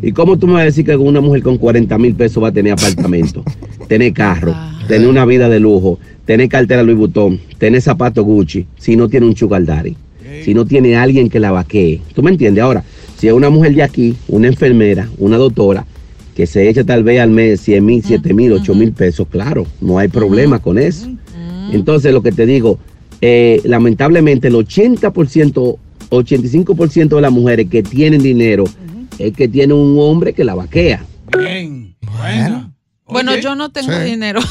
¿Y 0.02 0.14
cómo 0.14 0.38
tú 0.38 0.48
me 0.48 0.54
vas 0.54 0.62
a 0.62 0.66
decir 0.66 0.86
que 0.86 0.96
una 0.96 1.20
mujer 1.20 1.44
con 1.44 1.58
40 1.58 1.98
mil 1.98 2.16
pesos 2.16 2.42
va 2.42 2.50
a 2.50 2.52
tener 2.54 2.72
apartamento, 2.74 3.44
tener 3.88 4.14
carro, 4.14 4.56
tener 4.88 5.08
una 5.08 5.26
vida 5.26 5.50
de 5.50 5.60
lujo, 5.60 6.00
tener 6.26 6.50
cartera 6.50 6.84
Louis 6.84 6.98
Vuitton, 6.98 7.40
tener 7.58 7.82
zapatos 7.82 8.26
Gucci, 8.26 8.66
si 8.78 8.96
no 8.96 9.08
tiene 9.08 9.26
un 9.26 9.36
sugar 9.36 9.64
daddy, 9.66 9.96
si 10.44 10.54
no 10.54 10.66
tiene 10.66 10.96
alguien 10.96 11.30
que 11.30 11.40
la 11.40 11.52
vaquee? 11.52 12.02
¿Tú 12.14 12.22
me 12.22 12.32
entiendes? 12.32 12.64
Ahora, 12.64 12.84
si 13.18 13.28
es 13.28 13.34
una 13.34 13.50
mujer 13.50 13.74
de 13.74 13.84
aquí, 13.84 14.16
una 14.28 14.48
enfermera, 14.48 15.10
una 15.18 15.38
doctora, 15.38 15.86
que 16.36 16.46
se 16.46 16.70
echa 16.70 16.84
tal 16.84 17.04
vez 17.04 17.20
al 17.20 17.32
mes 17.32 17.62
100 17.62 17.86
mil, 17.86 18.04
7 18.04 18.34
mil, 18.34 18.52
8 18.54 18.76
mil 18.76 18.92
pesos, 18.92 19.28
claro, 19.28 19.66
no 19.82 19.98
hay 19.98 20.08
problema 20.08 20.60
con 20.60 20.78
eso. 20.78 21.08
Entonces, 21.72 22.14
lo 22.14 22.22
que 22.22 22.32
te 22.32 22.46
digo, 22.46 22.78
eh, 23.22 23.60
lamentablemente 23.64 24.48
el 24.48 24.54
80%, 24.54 25.78
85% 26.10 27.16
de 27.16 27.22
las 27.22 27.32
mujeres 27.32 27.68
que 27.70 27.82
tienen 27.82 28.22
dinero 28.22 28.66
es 29.18 29.34
que 29.34 29.48
tiene 29.48 29.74
un 29.74 29.98
hombre 30.00 30.34
que 30.34 30.44
la 30.44 30.54
vaquea. 30.54 31.04
Bien. 31.38 31.96
Bueno. 32.02 32.67
Bueno, 33.08 33.36
yo 33.38 33.56
no 33.56 33.70
tengo 33.72 33.94
Sí. 33.94 34.00
dinero. 34.04 34.42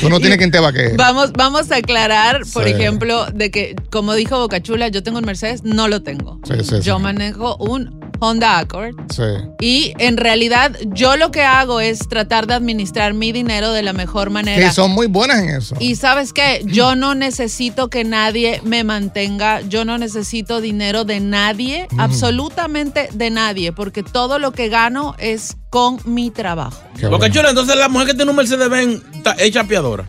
Tú 0.00 0.08
no 0.08 0.20
tienes 0.20 0.38
quien 0.38 0.50
te 0.50 0.60
va 0.60 0.68
a 0.68 0.72
que. 0.72 0.94
Vamos, 0.96 1.32
vamos 1.32 1.70
a 1.72 1.76
aclarar, 1.76 2.42
por 2.52 2.64
Sí. 2.64 2.70
ejemplo, 2.70 3.26
de 3.32 3.50
que, 3.50 3.74
como 3.90 4.14
dijo 4.14 4.38
Bocachula, 4.38 4.88
yo 4.88 5.02
tengo 5.02 5.18
un 5.18 5.24
Mercedes, 5.24 5.64
no 5.64 5.88
lo 5.88 6.02
tengo. 6.02 6.40
Sí. 6.44 6.54
Yo 6.82 6.98
manejo 6.98 7.56
un 7.56 7.98
Honda 8.20 8.58
Accord. 8.58 8.94
Sí. 9.14 9.22
Y 9.60 9.92
en 9.98 10.16
realidad, 10.16 10.76
yo 10.86 11.16
lo 11.16 11.30
que 11.30 11.42
hago 11.42 11.80
es 11.80 12.00
tratar 12.08 12.46
de 12.46 12.54
administrar 12.54 13.14
mi 13.14 13.30
dinero 13.32 13.70
de 13.72 13.82
la 13.82 13.92
mejor 13.92 14.30
manera. 14.30 14.66
Que 14.66 14.72
son 14.72 14.90
muy 14.92 15.06
buenas 15.06 15.38
en 15.42 15.50
eso. 15.50 15.76
Y 15.78 15.94
sabes 15.96 16.32
qué, 16.32 16.62
yo 16.64 16.96
no 16.96 17.14
necesito 17.14 17.90
que 17.90 18.02
nadie 18.04 18.60
me 18.64 18.82
mantenga, 18.82 19.60
yo 19.62 19.84
no 19.84 19.98
necesito 19.98 20.60
dinero 20.60 21.04
de 21.04 21.20
nadie, 21.20 21.86
absolutamente 21.96 23.08
de 23.12 23.30
nadie, 23.30 23.72
porque 23.72 24.02
todo 24.02 24.38
lo 24.38 24.52
que 24.52 24.68
gano 24.68 25.14
es 25.18 25.56
con 25.70 25.98
mi 26.04 26.30
trabajo. 26.30 26.80
Boca 27.10 27.30
Chula, 27.30 27.50
entonces 27.50 27.76
la 27.76 27.88
mujer 27.88 28.08
que 28.08 28.14
tiene 28.14 28.30
un 28.30 28.36
Mercedes 28.36 28.68
Benz 28.68 29.02
es 29.38 29.50
chapeadora. 29.52 30.04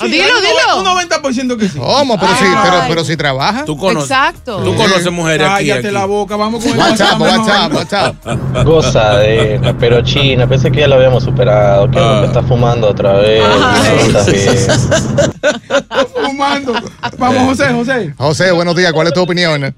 Ah, 0.00 0.06
dilo, 0.06 0.24
dilo. 0.40 0.78
Un 0.80 1.08
90% 1.08 1.56
que 1.56 1.68
sí. 1.68 1.78
¿Cómo? 1.78 2.18
Pero, 2.18 2.32
sí, 2.34 2.44
pero, 2.64 2.76
pero 2.88 3.04
si 3.04 3.16
trabaja. 3.16 3.64
Tú 3.64 3.76
conoces, 3.78 4.10
Exacto. 4.10 4.60
tú 4.64 4.74
conoces 4.74 5.12
mujeres 5.12 5.46
aquí. 5.48 5.68
Cállate 5.68 5.92
la 5.92 6.04
boca, 6.06 6.34
vamos 6.34 6.64
con 6.64 6.72
el 6.72 6.78
WhatsApp, 6.80 7.20
WhatsApp, 7.20 7.72
WhatsApp. 7.72 8.64
Gozadera, 8.64 9.72
pero 9.78 10.02
China, 10.02 10.48
pensé 10.48 10.72
que 10.72 10.80
ya 10.80 10.88
lo 10.88 10.96
habíamos 10.96 11.22
superado, 11.22 11.88
que 11.88 11.98
Ah. 12.00 12.24
está 12.26 12.42
fumando 12.42 12.88
otra 12.88 13.12
vez. 13.12 13.44
está 14.08 14.24
bien. 14.32 16.08
Fumando. 16.12 16.72
Vamos, 17.16 17.42
José, 17.56 17.72
José. 17.72 18.14
José, 18.18 18.50
buenos 18.50 18.74
días. 18.74 18.92
¿Cuál 18.92 19.06
es 19.06 19.12
tu 19.12 19.20
opinión? 19.22 19.62
Eh, 19.64 19.74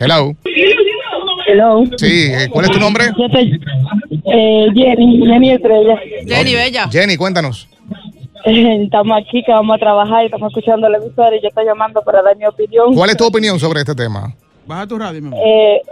hello. 0.00 0.36
Hello. 1.50 1.82
Sí, 1.96 2.26
eh, 2.30 2.48
¿cuál 2.50 2.66
es 2.66 2.70
tu 2.70 2.78
nombre? 2.78 3.06
Yo 3.18 3.28
soy 3.28 3.60
eh, 4.32 4.66
Jenny, 4.72 5.26
Jenny 5.26 5.50
Estrella. 5.50 5.98
Jenny 6.26 6.54
Bella. 6.54 6.88
Jenny, 6.88 7.16
cuéntanos. 7.16 7.68
Eh, 8.44 8.84
Estamos 8.84 9.18
aquí 9.20 9.42
que 9.44 9.50
vamos 9.50 9.74
a 9.74 9.78
trabajar 9.78 10.22
y 10.22 10.26
estamos 10.26 10.50
escuchando 10.50 10.88
la 10.88 10.98
emisora 10.98 11.34
y 11.36 11.42
yo 11.42 11.48
estoy 11.48 11.64
llamando 11.66 12.02
para 12.02 12.22
dar 12.22 12.36
mi 12.36 12.46
opinión. 12.46 12.94
¿Cuál 12.94 13.10
es 13.10 13.16
tu 13.16 13.26
opinión 13.26 13.58
sobre 13.58 13.80
este 13.80 13.94
tema? 13.94 14.34
Baja 14.66 14.86
tu 14.86 14.96
radio, 14.98 15.20
mi 15.20 15.26
amor. 15.28 15.40
Eh, 15.44 15.82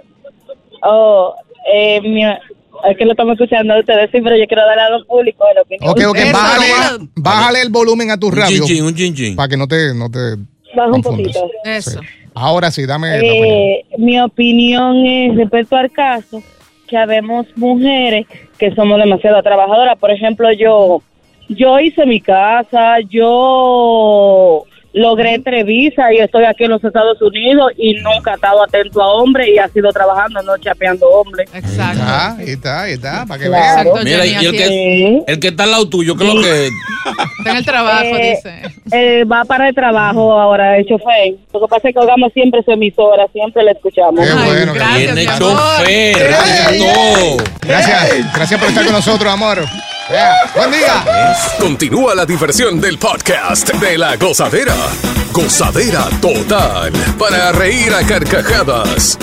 oh, 0.85 1.35
eh, 1.75 2.01
mi, 2.03 2.25
es 2.25 2.97
que 2.97 3.05
lo 3.05 3.11
estamos 3.11 3.33
escuchando 3.33 3.75
a 3.75 3.81
ustedes, 3.81 4.11
sí, 4.13 4.21
pero 4.23 4.37
yo 4.37 4.47
quiero 4.47 4.65
dar 4.65 4.79
a 4.79 4.91
los 4.91 5.05
públicos 5.07 5.45
la 5.57 5.63
opinión. 5.63 5.91
Ok, 5.91 6.01
ok, 6.09 6.33
bájale, 6.33 7.09
bájale 7.17 7.63
el 7.63 7.71
volumen 7.71 8.11
a 8.13 8.17
tu 8.17 8.29
Un 8.29 8.37
radio. 8.37 8.65
chin, 8.65 8.77
chin, 8.77 8.85
un 8.85 8.95
chin, 8.95 9.15
chin. 9.15 9.37
Para 9.37 9.49
que 9.49 9.57
no 9.57 9.67
te, 9.67 9.93
no 9.93 10.09
te 10.09 10.37
Baja 10.77 10.93
un 10.93 11.03
poquito. 11.03 11.51
Eso. 11.65 12.01
Ahora 12.39 12.71
sí, 12.71 12.87
dame 12.87 13.17
opinión. 13.19 13.47
Eh, 13.47 13.85
mi 13.99 14.21
opinión 14.21 15.05
es 15.07 15.37
respecto 15.37 15.77
al 15.77 15.91
caso 15.91 16.43
que 16.87 16.97
habemos 16.97 17.47
mujeres 17.57 18.27
que 18.59 18.75
somos 18.75 18.99
demasiado 18.99 19.43
trabajadoras. 19.43 19.99
Por 19.99 20.11
ejemplo, 20.11 20.51
yo 20.53 21.03
yo 21.49 21.81
hice 21.81 22.05
mi 22.05 22.21
casa, 22.21 23.01
yo 23.09 24.65
logré 24.95 25.35
entrevista 25.35 26.13
y 26.13 26.19
estoy 26.19 26.45
aquí 26.45 26.65
en 26.65 26.71
los 26.71 26.83
Estados 26.83 27.21
Unidos 27.21 27.73
y 27.77 27.95
nunca 27.95 28.33
he 28.33 28.35
estado 28.35 28.63
atento 28.63 29.03
a 29.03 29.07
hombres 29.15 29.49
y 29.49 29.59
ha 29.59 29.69
sido 29.69 29.91
trabajando, 29.91 30.43
no 30.43 30.57
chapeando 30.59 31.07
hombres. 31.09 31.49
Exacto. 31.55 32.03
Ah, 32.05 32.37
ahí 32.39 32.51
está, 32.51 32.83
ahí 32.83 32.93
está, 32.95 33.27
para 33.27 33.41
que 33.43 33.47
Claro. 33.49 33.93
vean. 33.95 34.05
Mira, 34.05 34.27
y 34.27 34.47
el 34.47 34.53
que, 34.53 35.23
el 35.27 35.41
que 35.41 35.49
está 35.49 35.65
al 35.65 35.71
lado 35.73 35.89
tuyo, 35.89 36.17
¿qué 36.17 36.27
es 36.27 36.35
lo 36.35 36.41
que 36.43 36.67
es? 36.67 36.73
Está 37.39 37.51
en 37.53 37.57
el 37.59 37.65
trabajo, 37.65 38.05
Eh, 38.05 38.35
dice. 38.37 38.63
Eh, 38.93 39.25
va 39.25 39.45
para 39.45 39.69
el 39.69 39.75
trabajo 39.75 40.33
ahora, 40.39 40.77
el 40.77 40.85
chofer. 40.87 41.35
Lo 41.55 41.61
que 41.61 41.67
pasa 41.69 41.89
es 41.89 41.95
que 41.95 42.01
hagamos 42.01 42.33
siempre 42.35 42.63
su 42.63 42.71
emisora, 42.73 43.27
siempre 43.33 43.63
la 43.63 43.73
escuchamos. 43.73 44.27
Qué 44.27 44.33
bueno. 44.35 44.73
que- 44.73 44.79
gracias, 44.79 45.15
mi 45.15 45.27
amor. 45.27 45.39
chofer. 45.39 46.17
Gracias, 47.67 48.35
gracias 48.35 48.61
por 48.61 48.69
estar 48.69 48.85
con 48.85 48.93
nosotros, 48.93 49.33
amor. 49.33 49.65
Buen 50.55 50.71
día. 50.73 51.05
Continúa 51.61 52.15
la 52.15 52.25
diversión 52.25 52.81
del 52.81 52.97
podcast 52.99 53.69
de 53.75 53.99
la 53.99 54.17
gozadera. 54.17 54.75
Gozadera 55.33 56.07
total. 56.23 56.93
Para 57.19 57.53
reír 57.53 57.93
a 57.93 58.03
carcajadas. 58.07 59.19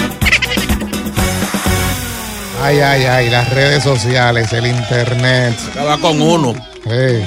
Ay, 2.61 2.79
ay, 2.79 3.03
ay, 3.05 3.29
las 3.31 3.49
redes 3.51 3.83
sociales, 3.83 4.53
el 4.53 4.67
internet. 4.67 5.57
Acaba 5.71 5.97
con 5.97 6.21
uno. 6.21 6.53
Sí. 6.83 7.23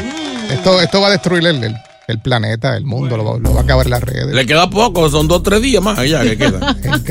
Esto, 0.50 0.80
esto 0.80 1.00
va 1.00 1.08
a 1.08 1.10
destruir 1.10 1.44
el, 1.46 1.64
el- 1.64 1.76
el 2.06 2.20
planeta, 2.20 2.74
el 2.74 2.86
mundo, 2.86 3.18
lo, 3.18 3.24
va- 3.24 3.38
lo 3.38 3.52
va 3.52 3.60
a 3.60 3.64
acabar 3.64 3.86
las 3.86 4.00
redes. 4.02 4.34
Le 4.34 4.46
queda 4.46 4.70
poco, 4.70 5.10
son 5.10 5.28
dos 5.28 5.40
o 5.40 5.42
tres 5.42 5.60
días 5.60 5.82
más 5.82 5.98
allá 5.98 6.22
que 6.22 6.38
quedan. 6.38 6.62
Es 6.82 7.02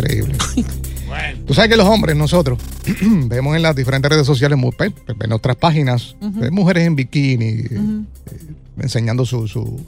Tú 1.46 1.54
sabes 1.54 1.70
que 1.70 1.78
los 1.78 1.88
hombres, 1.88 2.16
nosotros, 2.16 2.60
vemos 3.02 3.56
en 3.56 3.62
las 3.62 3.76
diferentes 3.76 4.10
redes 4.12 4.26
sociales, 4.26 4.58
pe- 4.78 4.92
pe- 4.92 5.16
en 5.24 5.30
nuestras 5.30 5.56
páginas, 5.56 6.16
eh, 6.42 6.50
mujeres 6.52 6.86
en 6.86 6.96
bikini, 6.96 7.46
eh, 7.46 7.68
eh, 7.72 8.40
enseñando 8.80 9.26
su, 9.26 9.48
su, 9.48 9.80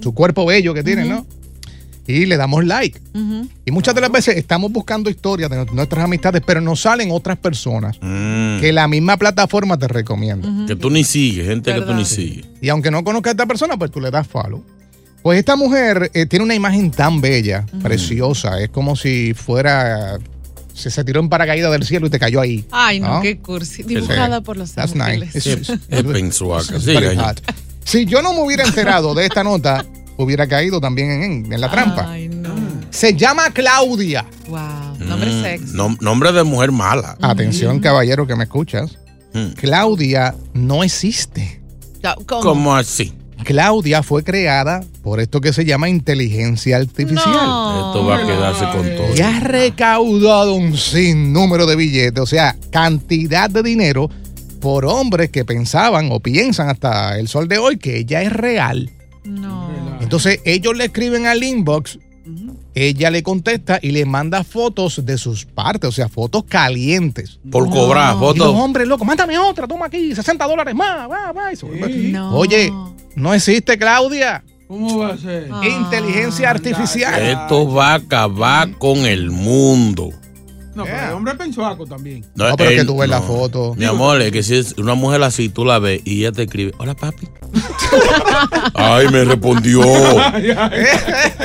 su 0.00 0.12
cuerpo 0.14 0.46
bello 0.46 0.74
que 0.74 0.82
tienen, 0.82 1.08
¿no? 1.08 1.26
Y 2.04 2.26
le 2.26 2.36
damos 2.36 2.64
like. 2.64 3.00
Y 3.64 3.70
muchas 3.70 3.94
de 3.94 4.00
las 4.00 4.10
veces 4.10 4.36
estamos 4.36 4.72
buscando 4.72 5.08
historias 5.08 5.48
de 5.48 5.64
nuestras 5.72 6.04
amistades, 6.04 6.42
pero 6.44 6.60
nos 6.60 6.80
salen 6.80 7.10
otras 7.12 7.38
personas 7.38 7.96
Mm. 8.02 8.60
que 8.60 8.72
la 8.72 8.88
misma 8.88 9.16
plataforma 9.16 9.78
te 9.78 9.86
recomienda. 9.86 10.66
Que 10.66 10.74
tú 10.74 10.90
ni 10.90 11.04
sigues, 11.04 11.46
gente 11.46 11.72
que 11.72 11.80
tú 11.82 11.94
ni 11.94 12.04
sigues. 12.04 12.44
Y 12.60 12.68
aunque 12.70 12.90
no 12.90 13.04
conozcas 13.04 13.30
a 13.30 13.32
esta 13.34 13.46
persona, 13.46 13.76
pues 13.76 13.92
tú 13.92 14.00
le 14.00 14.10
das 14.10 14.26
follow. 14.26 14.64
Pues 15.22 15.38
esta 15.38 15.54
mujer 15.54 16.10
eh, 16.14 16.26
tiene 16.26 16.44
una 16.44 16.56
imagen 16.56 16.90
tan 16.90 17.20
bella, 17.20 17.64
preciosa. 17.80 18.60
Es 18.60 18.70
como 18.70 18.96
si 18.96 19.32
fuera. 19.34 20.18
Se, 20.74 20.90
se 20.90 21.04
tiró 21.04 21.20
en 21.20 21.28
paracaídas 21.28 21.70
del 21.72 21.84
cielo 21.84 22.06
y 22.06 22.10
te 22.10 22.18
cayó 22.18 22.40
ahí. 22.40 22.64
Ay, 22.70 23.00
no, 23.00 23.20
qué 23.20 23.38
cursi. 23.38 23.82
Dibujada 23.82 24.40
por 24.40 24.56
los 24.56 24.72
That's 24.72 24.94
ángeles. 24.98 25.34
nice. 25.34 25.52
It's- 25.52 25.78
Es 25.88 26.02
pensuaca. 26.04 26.76
it's. 26.76 27.42
Si 27.84 28.06
yo 28.06 28.22
no 28.22 28.32
me 28.32 28.40
hubiera 28.42 28.64
enterado 28.64 29.14
de 29.14 29.26
esta 29.26 29.42
nota, 29.44 29.84
hubiera 30.16 30.46
caído 30.46 30.80
también 30.80 31.10
en, 31.10 31.52
en 31.52 31.60
la 31.60 31.70
trampa. 31.70 32.10
Ay, 32.10 32.28
no. 32.28 32.50
Se 32.90 33.14
llama 33.14 33.50
Claudia. 33.50 34.24
Wow. 34.48 34.98
Nombre 35.00 35.30
Mm, 35.30 35.42
sexy. 35.42 35.74
nom- 35.76 35.98
nombre 36.00 36.30
de 36.32 36.42
mujer 36.44 36.70
mala. 36.72 37.16
Atención, 37.20 37.80
caballero 37.80 38.26
que 38.26 38.36
me 38.36 38.44
escuchas. 38.44 38.98
Mm. 39.34 39.52
Claudia 39.56 40.34
no 40.54 40.84
existe. 40.84 41.60
¿Cómo? 42.26 42.40
¿Cómo 42.42 42.76
así? 42.76 43.12
Claudia 43.42 44.02
fue 44.02 44.22
creada 44.24 44.82
por 45.02 45.20
esto 45.20 45.40
que 45.40 45.52
se 45.52 45.64
llama 45.64 45.88
inteligencia 45.88 46.76
artificial. 46.76 47.26
Esto 47.26 48.06
va 48.06 48.16
a 48.22 48.26
quedarse 48.26 48.64
con 48.76 48.82
todo. 48.96 49.16
Y 49.16 49.20
ha 49.20 49.40
recaudado 49.40 50.54
un 50.54 50.76
sinnúmero 50.76 51.66
de 51.66 51.76
billetes, 51.76 52.22
o 52.22 52.26
sea, 52.26 52.56
cantidad 52.70 53.48
de 53.50 53.62
dinero 53.62 54.08
por 54.60 54.84
hombres 54.86 55.30
que 55.30 55.44
pensaban 55.44 56.08
o 56.12 56.20
piensan 56.20 56.68
hasta 56.68 57.18
el 57.18 57.26
sol 57.28 57.48
de 57.48 57.58
hoy 57.58 57.78
que 57.78 57.98
ella 57.98 58.22
es 58.22 58.32
real. 58.32 58.90
Entonces 60.00 60.40
ellos 60.44 60.76
le 60.76 60.84
escriben 60.86 61.26
al 61.26 61.42
inbox, 61.42 61.98
ella 62.74 63.10
le 63.10 63.22
contesta 63.22 63.78
y 63.82 63.90
le 63.90 64.04
manda 64.04 64.44
fotos 64.44 65.04
de 65.04 65.18
sus 65.18 65.44
partes, 65.44 65.88
o 65.88 65.92
sea, 65.92 66.08
fotos 66.08 66.44
calientes. 66.48 67.38
Por 67.50 67.68
cobrar, 67.68 68.16
Y 68.16 68.18
fotos. 68.18 68.46
los 68.46 68.56
hombres, 68.56 68.86
loco, 68.88 69.04
mándame 69.04 69.38
otra, 69.38 69.66
toma 69.66 69.86
aquí, 69.86 70.14
60 70.14 70.46
dólares 70.46 70.74
más, 70.74 71.10
va, 71.10 71.32
va. 71.32 71.52
y 71.52 71.56
se 71.56 71.66
vuelve- 71.66 72.18
Oye, 72.32 72.72
no 73.16 73.34
existe 73.34 73.76
Claudia. 73.78 74.42
¿Cómo 74.68 74.98
va 74.98 75.08
a 75.10 75.18
ser? 75.18 75.48
Inteligencia 75.62 76.50
artificial. 76.50 77.20
Esto 77.22 77.70
va 77.72 77.92
a 77.92 77.94
acabar 77.96 78.70
con 78.78 78.98
el 79.00 79.30
mundo. 79.30 80.10
No, 80.74 80.84
pero 80.84 81.08
el 81.08 81.12
hombre 81.12 81.34
pensó 81.34 81.66
algo 81.66 81.84
también. 81.86 82.24
No, 82.34 82.56
pero 82.56 82.70
él- 82.70 82.76
que 82.78 82.84
tú 82.86 82.96
ves 82.96 83.08
la 83.10 83.20
no. 83.20 83.26
foto. 83.26 83.74
Mi 83.74 83.84
amor, 83.84 84.22
es 84.22 84.32
que 84.32 84.42
si 84.42 84.56
es 84.56 84.72
una 84.78 84.94
mujer 84.94 85.22
así, 85.22 85.50
tú 85.50 85.66
la 85.66 85.78
ves 85.78 86.00
y 86.06 86.20
ella 86.20 86.32
te 86.32 86.44
escribe, 86.44 86.72
hola 86.78 86.94
papi. 86.94 87.28
Ay, 88.74 89.08
me 89.10 89.24
respondió. 89.24 89.82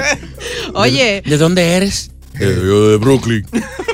Oye. 0.74 1.22
¿De 1.26 1.38
dónde 1.38 1.74
eres? 1.74 2.12
Eh, 2.40 2.62
yo 2.66 2.92
de 2.92 2.98
Brooklyn. 2.98 3.46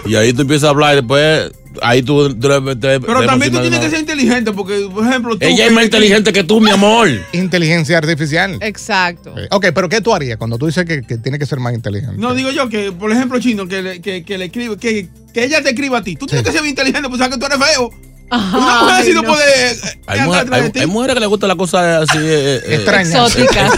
Y 0.05 0.13
ahí 0.15 0.33
tú 0.33 0.43
empiezas 0.43 0.67
a 0.67 0.69
hablar 0.69 0.93
y 0.93 0.97
después 0.97 1.51
ahí 1.81 2.01
tú... 2.03 2.29
tú 2.35 2.47
te- 2.79 2.99
Pero 2.99 3.19
te 3.21 3.25
también 3.25 3.51
tú 3.51 3.59
tienes 3.61 3.79
que 3.79 3.89
ser 3.89 3.99
inteligente 3.99 4.51
porque, 4.51 4.87
por 4.93 5.05
ejemplo, 5.07 5.37
tú. 5.37 5.45
Ella 5.45 5.65
es 5.65 5.71
más 5.71 5.83
inteligente 5.85 6.31
que 6.33 6.43
tú, 6.43 6.59
mi 6.61 6.69
amor. 6.71 7.09
Inteligencia 7.31 7.97
artificial. 7.97 8.57
Exacto. 8.61 9.33
Eh, 9.37 9.47
Ok, 9.51 9.67
pero 9.73 9.89
¿qué 9.89 10.01
tú 10.01 10.13
harías 10.13 10.37
cuando 10.37 10.57
tú 10.57 10.65
dices 10.67 10.85
que, 10.85 11.01
que 11.01 11.17
tiene 11.17 11.39
que 11.39 11.45
ser 11.45 11.59
más 11.59 11.73
inteligente? 11.73 12.15
No, 12.17 12.33
digo 12.33 12.51
yo 12.51 12.69
que, 12.69 12.91
por 12.91 13.11
ejemplo, 13.11 13.39
Chino, 13.39 13.67
que 13.67 13.81
le, 13.81 14.01
que, 14.01 14.23
que 14.23 14.37
le 14.37 14.45
escribe, 14.45 14.77
que, 14.77 15.07
que 15.33 15.43
ella 15.45 15.61
te 15.63 15.69
escriba 15.69 15.99
a 15.99 16.03
ti. 16.03 16.15
Tú 16.15 16.25
tienes 16.25 16.45
que 16.45 16.51
ser 16.51 16.61
bien 16.61 16.71
inteligente, 16.71 17.07
pues 17.09 17.19
sabes 17.19 17.35
que 17.35 17.39
tú 17.39 17.45
eres 17.45 17.59
feo. 17.73 17.89
Una 18.31 18.79
mujer 18.81 18.95
así 19.01 19.13
no, 19.13 19.23
puede. 19.23 19.43
eh, 19.71 19.75
Hay, 20.07 20.19
andar 20.19 20.25
mujer- 20.27 20.41
atrás 20.41 20.59
de 20.61 20.65
hay- 20.65 20.71
ti. 20.71 20.79
hay 20.79 20.87
mujeres 20.87 21.13
que 21.13 21.19
les 21.19 21.29
gustan 21.29 21.47
las 21.49 21.57
cosas 21.57 22.09
así... 22.09 22.17
eh, 22.19 22.61
eh, 22.65 22.85
Exóticas. 23.01 23.71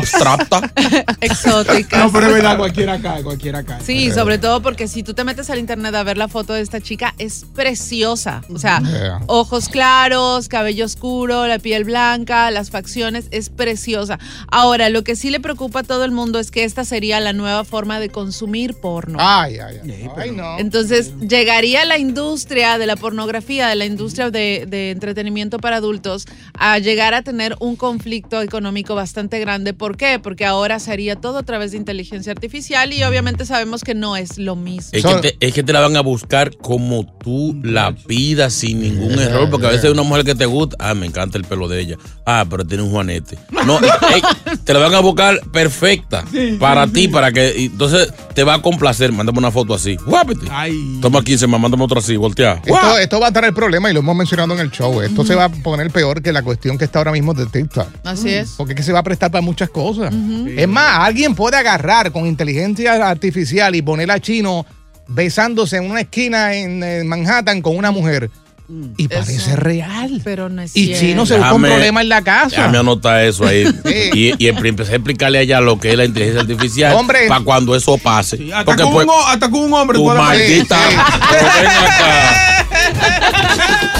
Abstractas. 0.00 0.62
Exóticas. 1.20 2.04
No, 2.04 2.12
pero 2.12 2.26
es 2.26 2.32
verdad, 2.34 2.56
cualquiera 2.58 3.00
cae, 3.00 3.22
cualquiera 3.22 3.62
cae. 3.62 3.80
Sí, 3.84 4.10
sobre 4.12 4.38
todo 4.38 4.62
porque 4.62 4.88
si 4.88 5.02
tú 5.02 5.14
te 5.14 5.24
metes 5.24 5.50
al 5.50 5.58
internet 5.58 5.94
a 5.94 6.02
ver 6.02 6.16
la 6.18 6.28
foto 6.28 6.52
de 6.52 6.60
esta 6.62 6.80
chica, 6.80 7.14
es 7.18 7.44
preciosa. 7.54 8.42
O 8.52 8.58
sea, 8.58 8.80
Yeah. 8.80 9.20
ojos 9.26 9.68
claros, 9.68 10.48
cabello 10.48 10.84
oscuro, 10.86 11.46
la 11.46 11.58
piel 11.58 11.84
blanca, 11.84 12.50
las 12.50 12.70
facciones, 12.70 13.26
es 13.30 13.50
preciosa. 13.50 14.18
Ahora, 14.50 14.88
lo 14.88 15.04
que 15.04 15.16
sí 15.16 15.30
le 15.30 15.38
preocupa 15.40 15.80
a 15.80 15.82
todo 15.82 16.04
el 16.04 16.10
mundo 16.12 16.38
es 16.38 16.50
que 16.50 16.64
esta 16.64 16.84
sería 16.84 17.20
la 17.20 17.32
nueva 17.32 17.64
forma 17.64 18.00
de 18.00 18.08
consumir 18.08 18.74
porno. 18.74 19.18
Ay, 19.20 19.58
ay, 19.58 19.80
ay. 19.84 20.08
Ay, 20.16 20.30
no. 20.32 20.58
Entonces, 20.58 21.12
llegaría 21.20 21.84
la 21.84 21.98
industria 21.98 22.78
de 22.78 22.86
la 22.86 22.96
pornografía, 22.96 23.68
de 23.68 23.74
la 23.74 23.84
industria 23.84 24.30
de, 24.30 24.66
de 24.66 24.90
entretenimiento 24.90 25.58
para 25.58 25.76
adultos, 25.76 26.26
a 26.54 26.78
llegar 26.78 27.14
a 27.14 27.22
tener 27.22 27.56
un 27.60 27.76
conflicto 27.76 28.40
económico 28.42 28.94
bastante 28.94 29.38
grande. 29.40 29.74
¿Por 29.74 29.89
qué? 29.96 30.18
Porque 30.18 30.44
ahora 30.44 30.78
se 30.78 30.92
haría 30.92 31.16
todo 31.16 31.38
a 31.38 31.42
través 31.42 31.72
de 31.72 31.76
inteligencia 31.76 32.32
artificial 32.32 32.92
y 32.92 33.02
obviamente 33.02 33.46
sabemos 33.46 33.82
que 33.82 33.94
no 33.94 34.16
es 34.16 34.38
lo 34.38 34.56
mismo. 34.56 34.90
Es 34.92 35.04
que, 35.04 35.14
te, 35.16 35.46
es 35.46 35.54
que 35.54 35.62
te 35.62 35.72
la 35.72 35.80
van 35.80 35.96
a 35.96 36.00
buscar 36.00 36.56
como 36.56 37.06
tú 37.06 37.58
la 37.62 37.94
pidas 37.94 38.52
sin 38.52 38.80
ningún 38.80 39.18
error, 39.18 39.48
porque 39.50 39.66
a 39.66 39.70
veces 39.70 39.86
hay 39.86 39.90
una 39.90 40.02
mujer 40.02 40.24
que 40.24 40.34
te 40.34 40.46
gusta, 40.46 40.76
ah, 40.78 40.94
me 40.94 41.06
encanta 41.06 41.38
el 41.38 41.44
pelo 41.44 41.68
de 41.68 41.80
ella, 41.80 41.96
ah, 42.26 42.44
pero 42.48 42.64
tiene 42.64 42.82
un 42.82 42.90
juanete. 42.90 43.38
No, 43.66 43.78
ey, 44.14 44.22
te 44.64 44.74
la 44.74 44.80
van 44.80 44.94
a 44.94 45.00
buscar 45.00 45.40
perfecta 45.52 46.24
para 46.58 46.86
ti, 46.86 47.08
para 47.08 47.32
que, 47.32 47.64
entonces 47.64 48.12
te 48.34 48.44
va 48.44 48.54
a 48.54 48.62
complacer, 48.62 49.12
mándame 49.12 49.38
una 49.38 49.50
foto 49.50 49.74
así, 49.74 49.96
guápete. 49.96 50.46
Toma 51.00 51.22
15 51.22 51.46
más, 51.46 51.60
mándame 51.60 51.84
otra 51.84 52.00
así, 52.00 52.16
voltea. 52.16 52.60
Esto, 52.64 52.98
esto 52.98 53.20
va 53.20 53.28
a 53.28 53.32
tener 53.32 53.52
problema 53.54 53.90
y 53.90 53.94
lo 53.94 54.00
hemos 54.00 54.16
mencionado 54.16 54.52
en 54.54 54.60
el 54.60 54.70
show. 54.70 55.00
Esto 55.00 55.24
se 55.24 55.34
va 55.34 55.44
a 55.44 55.48
poner 55.48 55.90
peor 55.90 56.22
que 56.22 56.32
la 56.32 56.42
cuestión 56.42 56.78
que 56.78 56.84
está 56.84 57.00
ahora 57.00 57.12
mismo 57.12 57.34
de 57.34 57.46
TikTok. 57.46 57.86
Así 58.04 58.30
es. 58.30 58.54
Porque 58.56 58.72
es 58.72 58.76
que 58.76 58.82
se 58.82 58.92
va 58.92 59.00
a 59.00 59.02
prestar 59.02 59.30
para 59.30 59.42
muchas 59.42 59.68
cosas. 59.70 59.79
Es 60.56 60.68
más, 60.68 61.00
alguien 61.00 61.34
puede 61.34 61.56
agarrar 61.56 62.12
con 62.12 62.26
inteligencia 62.26 63.08
artificial 63.08 63.74
y 63.74 63.82
poner 63.82 64.10
a 64.10 64.20
Chino 64.20 64.66
besándose 65.08 65.76
en 65.76 65.90
una 65.90 66.00
esquina 66.02 66.54
en, 66.54 67.06
Manhattan 67.06 67.62
con 67.62 67.76
una 67.76 67.90
mujer. 67.90 68.30
Y 68.96 69.08
parece 69.08 69.56
real. 69.56 70.20
Pero 70.22 70.48
no 70.48 70.62
es 70.62 70.76
Y 70.76 70.86
cierto. 70.86 71.00
Chino 71.00 71.26
se 71.26 71.36
busca 71.36 71.54
un 71.54 71.62
problema 71.62 72.02
en 72.02 72.08
la 72.08 72.22
casa. 72.22 72.56
Déjame 72.56 72.78
anotar 72.78 73.24
eso 73.24 73.44
ahí. 73.44 73.64
y, 74.14 74.32
y 74.38 74.48
empecé 74.48 74.92
a 74.92 74.96
explicarle 74.96 75.38
a 75.38 75.40
ella 75.40 75.60
lo 75.60 75.80
que 75.80 75.90
es 75.90 75.96
la 75.96 76.04
inteligencia 76.04 76.42
artificial 76.42 76.94
Hombre. 76.94 77.26
para 77.26 77.42
cuando 77.42 77.74
eso 77.74 77.98
pase. 77.98 78.36
Hasta 78.52 78.64
Porque 78.64 78.82
con, 78.84 78.92
pues, 78.92 79.06
un, 79.06 79.12
hasta 79.26 79.50
con 79.50 79.60
un 79.60 79.72
hombre 79.72 79.98
tu 79.98 80.04
maldita. 80.04 80.78
Pero 81.30 81.46
ven 81.56 81.66
acá. 81.66 82.66